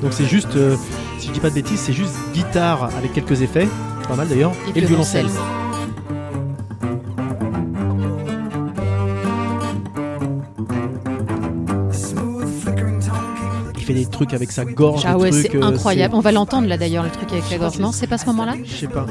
[0.03, 0.77] Donc c'est juste, euh,
[1.19, 3.69] si je dis pas de bêtises, c'est juste guitare avec quelques effets,
[4.13, 5.27] pas mal d'ailleurs, et, le violoncelle.
[13.79, 15.05] Il fait des trucs avec sa gorge.
[15.07, 16.15] Ah ouais, c'est euh, incroyable.
[16.15, 17.79] On va l'entendre là d'ailleurs, le truc avec la gorge.
[17.79, 19.07] Non, c'est pas ce moment-là Je sais pas.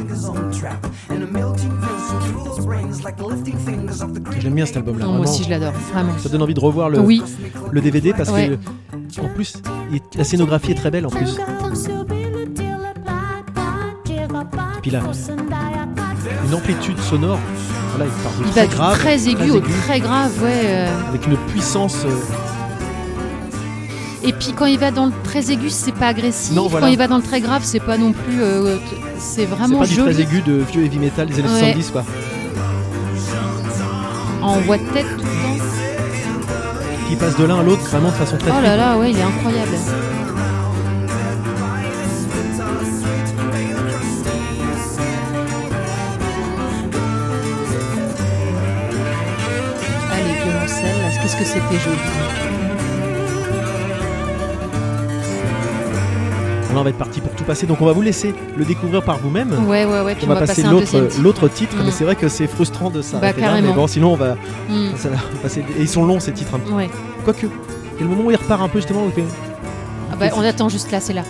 [4.39, 5.07] J'aime bien cet album-là.
[5.07, 6.15] Moi aussi, je l'adore, vraiment.
[6.19, 7.23] Ça donne envie de revoir le, Oui,
[7.71, 8.49] le DVD parce Ouais.
[8.49, 9.55] que en plus
[10.15, 11.37] la scénographie est très belle en plus.
[14.81, 14.99] Puis là,
[16.47, 17.39] une amplitude sonore.
[17.95, 20.61] Voilà, il part de il très va du grave, très aigu au très grave, ouais.
[20.65, 20.87] euh.
[21.09, 21.97] avec une puissance.
[22.05, 22.09] euh,
[24.27, 26.55] Et puis quand il va dans le très aigu, c'est pas agressif.
[26.55, 26.85] Non, voilà.
[26.87, 28.41] Quand il va dans le très grave, c'est pas non plus.
[28.41, 28.77] euh,
[29.19, 31.59] c'est C'est vraiment pas du très aigu de vieux heavy metal des années Ouais.
[31.73, 32.03] 70 quoi.
[34.41, 35.63] En voix de tête tout le temps.
[37.09, 38.49] Qui passe de l'un à l'autre vraiment de façon très.
[38.57, 39.71] Oh là là, ouais, il est incroyable.
[51.37, 51.97] Qu'est-ce que c'était joli.
[56.73, 59.03] Là, on va être parti pour tout passer, donc on va vous laisser le découvrir
[59.03, 59.51] par vous-même.
[59.67, 61.21] Ouais, ouais, ouais, puis On va passer l'autre titre.
[61.21, 61.85] l'autre titre, Mm.
[61.85, 63.53] mais c'est vrai que c'est frustrant de s'arrêter Bah, là.
[63.55, 63.73] Mais carrément.
[63.81, 64.35] bon, sinon on va,
[64.95, 65.65] ça va passer.
[65.77, 66.53] Et ils sont longs ces titres.
[66.55, 66.73] hein.
[66.73, 66.89] Ouais.
[67.25, 67.49] Quoique, a
[67.99, 69.03] le moment où il repart un peu justement.
[69.05, 69.23] Où fait-
[70.13, 71.23] Ah bah, on attend juste là, c'est là.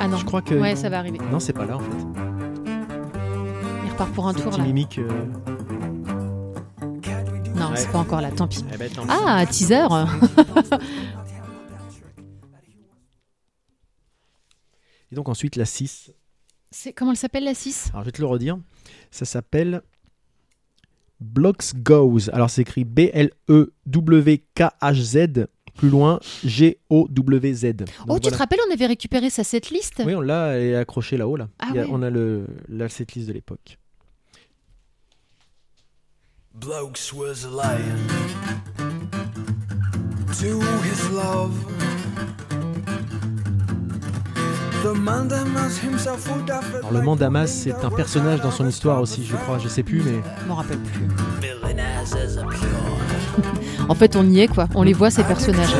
[0.00, 0.16] Ah non.
[0.18, 0.54] Je crois que.
[0.54, 1.18] Ouais, ça va arriver.
[1.32, 2.70] Non, c'est pas là en fait.
[3.86, 4.62] Il repart pour un tour là.
[4.62, 5.00] mimique.
[5.00, 5.08] euh,
[7.78, 7.84] Ouais.
[7.84, 8.64] c'est pas encore là, tant pis.
[8.72, 9.08] eh ben, tant pis.
[9.12, 9.86] Ah, teaser
[15.10, 16.12] Et donc ensuite la 6.
[16.70, 18.58] C'est Comment elle s'appelle la 6 Alors je vais te le redire.
[19.10, 19.80] Ça s'appelle
[21.20, 22.28] Blocks Goes.
[22.32, 23.26] Alors c'est écrit B-L-E-W-K-H-Z.
[25.74, 27.72] Plus loin, G-O-W-Z.
[27.76, 28.30] Donc, Oh, tu voilà.
[28.32, 30.02] te rappelles, on avait récupéré sa setlist?
[30.04, 31.36] Oui, on l'a elle est accrochée là-haut.
[31.36, 31.48] Là.
[31.60, 31.86] Ah a- ouais.
[31.88, 33.78] On a le, la setlist de l'époque.
[36.60, 37.98] Blokes was a lion
[40.40, 41.54] to his love.
[44.82, 49.24] The Mandamas himself would have Alors le Mandamas, c'est un personnage dans son histoire aussi,
[49.24, 49.58] je crois.
[49.58, 51.08] Je sais plus, mais Je m'en rappelle plus.
[53.88, 54.68] En fait, on y est, quoi.
[54.74, 55.72] On les voit, ces personnages.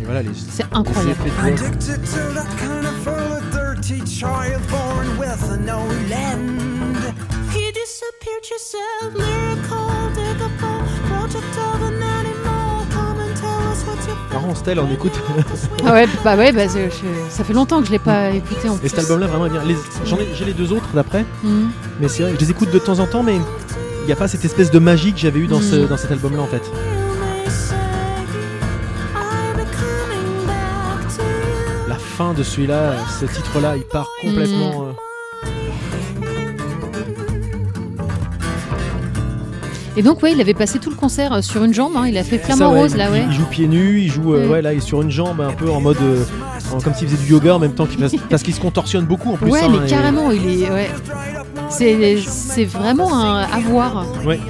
[0.00, 0.30] et voilà les.
[0.34, 1.20] C'est les incroyable.
[1.26, 1.30] effets
[8.50, 12.84] yourself, lyrical, digable, project of an animal.
[12.90, 15.12] Come and tell us what's your Marrant, Stella, on écoute.
[15.86, 18.68] Ah ouais, bah ouais, bah, c'est- je- ça fait longtemps que je l'ai pas écouté
[18.68, 18.88] en Et plus.
[18.88, 19.62] cet album-là, vraiment, est bien.
[19.64, 21.68] Les- J'en ai, j'ai les deux autres d'après, Hmm.
[22.00, 24.28] mais c'est vrai, je les écoute de temps en temps, mais il n'y a pas
[24.28, 25.88] cette espèce de magie que j'avais eu dans, ce, Mm.
[25.88, 26.62] dans cet album-là en fait.
[26.66, 26.72] you
[27.20, 27.74] may say.
[29.14, 31.88] I'll be coming back to you.
[31.88, 34.88] La fin de celui-là, ce titre-là, il part complètement.
[34.88, 34.92] euh,
[39.96, 41.92] Et donc, ouais, il avait passé tout le concert euh, sur une jambe.
[41.96, 42.06] hein.
[42.08, 43.24] Il a fait flamant ouais, rose, là, ouais.
[43.28, 44.50] Il joue pieds nus, il joue euh, Mm.
[44.50, 45.98] ouais, là, il est sur une jambe un peu en mode.
[46.02, 46.24] euh,
[46.72, 49.04] en- comme s'il faisait du yoga en même temps qu'il fasse- parce qu'il se contorsionne
[49.04, 49.50] beaucoup en plus.
[49.50, 50.70] Ouais, hein, mais et- carrément, il est.
[50.70, 50.90] Ouais.
[51.70, 54.06] C'est vraiment un à voir.
[54.26, 54.40] Ouais.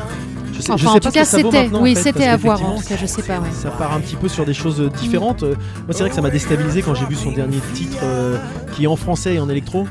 [0.56, 1.68] Je sais, je Enfin, sais en pas tout cas, c'était.
[1.74, 2.62] en Oui, fait, c'était parce à voir.
[2.64, 3.48] En tout cas, je sais pas, ouais.
[3.52, 5.42] ça part un petit peu sur des choses différentes.
[5.42, 8.36] Euh, Moi, c'est vrai que ça m'a déstabilisé quand j'ai vu son dernier titre euh,
[8.72, 9.86] qui est en français et en électro.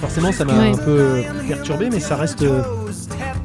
[0.00, 0.72] Forcément, ça m'a Ouais.
[0.74, 2.62] un peu perturbé, mais ça reste euh,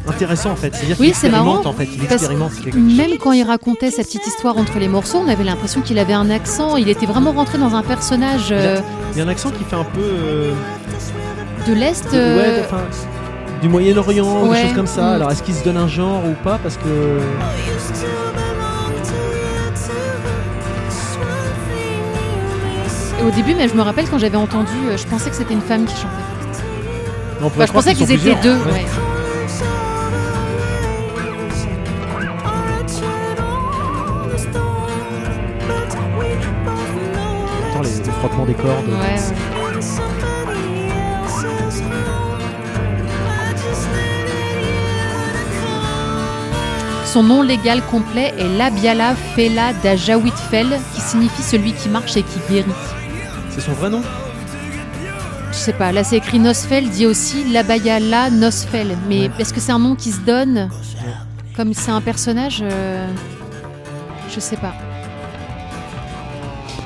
[0.07, 0.73] intéressant en fait.
[0.75, 1.87] C'est-à-dire Oui, c'est expérimente marrant, en fait.
[1.95, 2.97] Il expérimente quelque chose.
[2.97, 6.13] Même quand il racontait cette petite histoire entre les morceaux, on avait l'impression qu'il avait
[6.13, 6.75] un accent.
[6.77, 8.79] Il était vraiment rentré dans un personnage euh,
[9.13, 10.01] Il y a un accent qui fait un peu.
[10.01, 10.53] euh,
[11.67, 12.07] de l'Est.
[12.13, 12.81] euh, ouais, enfin,
[13.61, 15.01] du Moyen-Orient, Ouais, des choses comme ça.
[15.01, 15.13] mm.
[15.15, 16.57] Alors, est-ce qu'il se donne un genre ou pas?
[16.63, 17.19] Parce que.
[23.25, 25.61] Au début, mais je me rappelle quand j'avais entendu, euh, je pensais que c'était une
[25.61, 26.07] femme qui chantait.
[27.43, 28.55] Enfin, je pensais qu'ils étaient deux.
[28.55, 28.85] Ouais.
[38.45, 38.87] Des cordes.
[38.87, 40.31] Ouais.
[47.05, 52.39] Son nom légal complet est Labiala Fela Dajawitfel, qui signifie celui qui marche et qui
[52.49, 52.71] guérit.
[53.49, 54.01] C'est son vrai nom?
[55.51, 58.97] Je sais pas, là c'est écrit Nosfell, dit aussi Labayala Nosfell.
[59.09, 59.31] Mais Ouais.
[59.39, 60.69] est-ce que c'est un nom qui se donne
[61.57, 63.05] Comme c'est un personnage euh,
[64.33, 64.73] Je sais pas.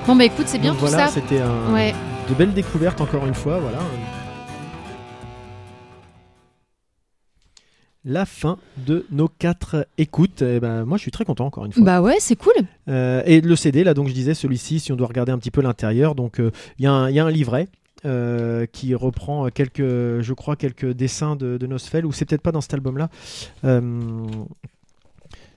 [0.07, 1.13] Bon bah écoute, c'est bien Donc tout voilà, ça.
[1.13, 1.93] c'était un- Ouais.
[2.29, 3.59] de belles découvertes encore une fois.
[3.59, 3.79] Voilà.
[8.07, 10.43] La fin de nos quatre écoutes.
[10.43, 11.83] Eh ben, moi, je suis très content encore une fois.
[11.83, 12.53] Bah ouais, c'est cool.
[12.87, 15.49] Euh, et le CD, là, donc je disais, celui-ci, si on doit regarder un petit
[15.49, 17.67] peu l'intérieur, donc euh, il y, a un- il y a un livret.
[18.03, 22.51] euh, qui reprend quelques, je crois, quelques dessins de, de Nosfell, ou c'est peut-être pas
[22.51, 23.09] dans cet album-là.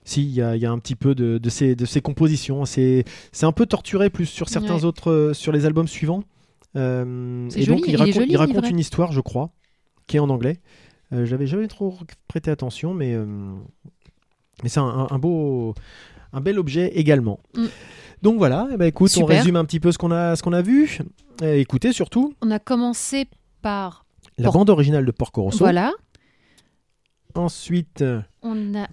[0.09, 2.01] Si, il y, a il y a un petit peu de, de, ces, de ces
[2.01, 2.65] compositions.
[2.65, 3.05] C'est
[3.43, 4.85] un peu torturé plus sur certains Ouais.
[4.87, 6.23] autres, euh, sur les albums suivants.
[6.77, 8.71] Euh, et joli, donc il raconte, joli, il le raconte livret.
[8.71, 9.51] une histoire, je crois,
[10.07, 10.61] qui est en anglais.
[11.13, 11.97] Euh, J'avais jamais trop
[12.27, 13.27] prêté attention, mais, euh,
[14.63, 15.75] mais c'est un, beau,
[16.33, 17.41] un bel objet également.
[17.55, 17.67] Mm.
[18.23, 20.53] Donc voilà, eh ben, écoute, on résume un petit peu ce qu'on a, ce qu'on
[20.53, 20.99] a vu.
[21.43, 23.29] Euh, écoutez surtout On a commencé
[23.63, 24.05] par.
[24.39, 25.59] la Por- bande originale de Porco Rosso.
[25.59, 25.93] Voilà.
[27.35, 28.03] Ensuite,
[28.43, 28.89] On a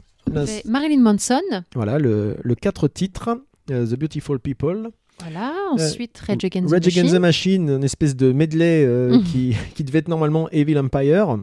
[0.66, 1.42] Marilyn Manson.
[1.76, 3.30] voilà le, le quatre titres,
[3.72, 4.90] euh, The Beautiful People,
[5.22, 5.54] Voilà.
[5.72, 7.18] Ensuite, Rage Against the Rage Against Machine.
[7.18, 9.24] the Machine, une espèce de medley euh, Mhm.
[9.24, 11.38] qui, qui devait être normalement Evil Empire.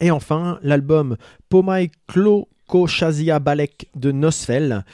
[0.00, 1.16] Et enfin, l'album
[1.48, 4.84] Pomai Kloko Shazia Balek de Nosfell.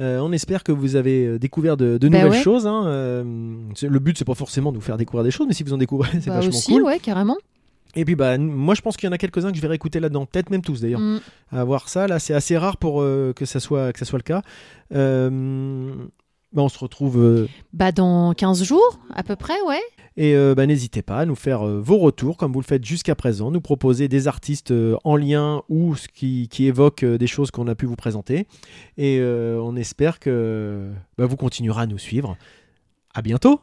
[0.00, 2.42] Euh, on espère que vous avez euh, découvert de, de Bah nouvelles ouais.
[2.42, 2.66] choses.
[2.66, 2.84] hein.
[2.86, 3.22] Euh,
[3.82, 5.78] le but, c'est pas forcément de vous faire découvrir des choses, mais si vous en
[5.78, 6.82] découvrez, c'est Bah vachement aussi, cool.
[6.82, 7.36] ouais, carrément.
[7.96, 10.00] Et puis, bah, moi, je pense qu'il y en a quelques-uns que je vais réécouter
[10.00, 11.20] là-dedans, peut-être même tous d'ailleurs Mm.
[11.52, 12.06] à voir ça.
[12.08, 14.42] Là, c'est assez rare pour euh, que, ça soit, que ça soit le cas.
[14.94, 15.94] Euh,
[16.52, 19.80] bah, on se retrouve euh, Bah dans 15 jours, à peu près, ouais.
[20.16, 23.14] et euh, bah, n'hésitez pas à nous faire vos retours comme vous le faites jusqu'à
[23.16, 24.72] présent, nous proposer des artistes
[25.04, 28.46] en lien ou ce qui, qui évoquent des choses qu'on a pu vous présenter.
[28.98, 32.36] Et on espère que bah, vous continuerez à nous suivre.
[33.14, 33.60] À bientôt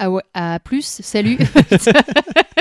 [0.00, 1.38] Ah ouais, à plus, salut.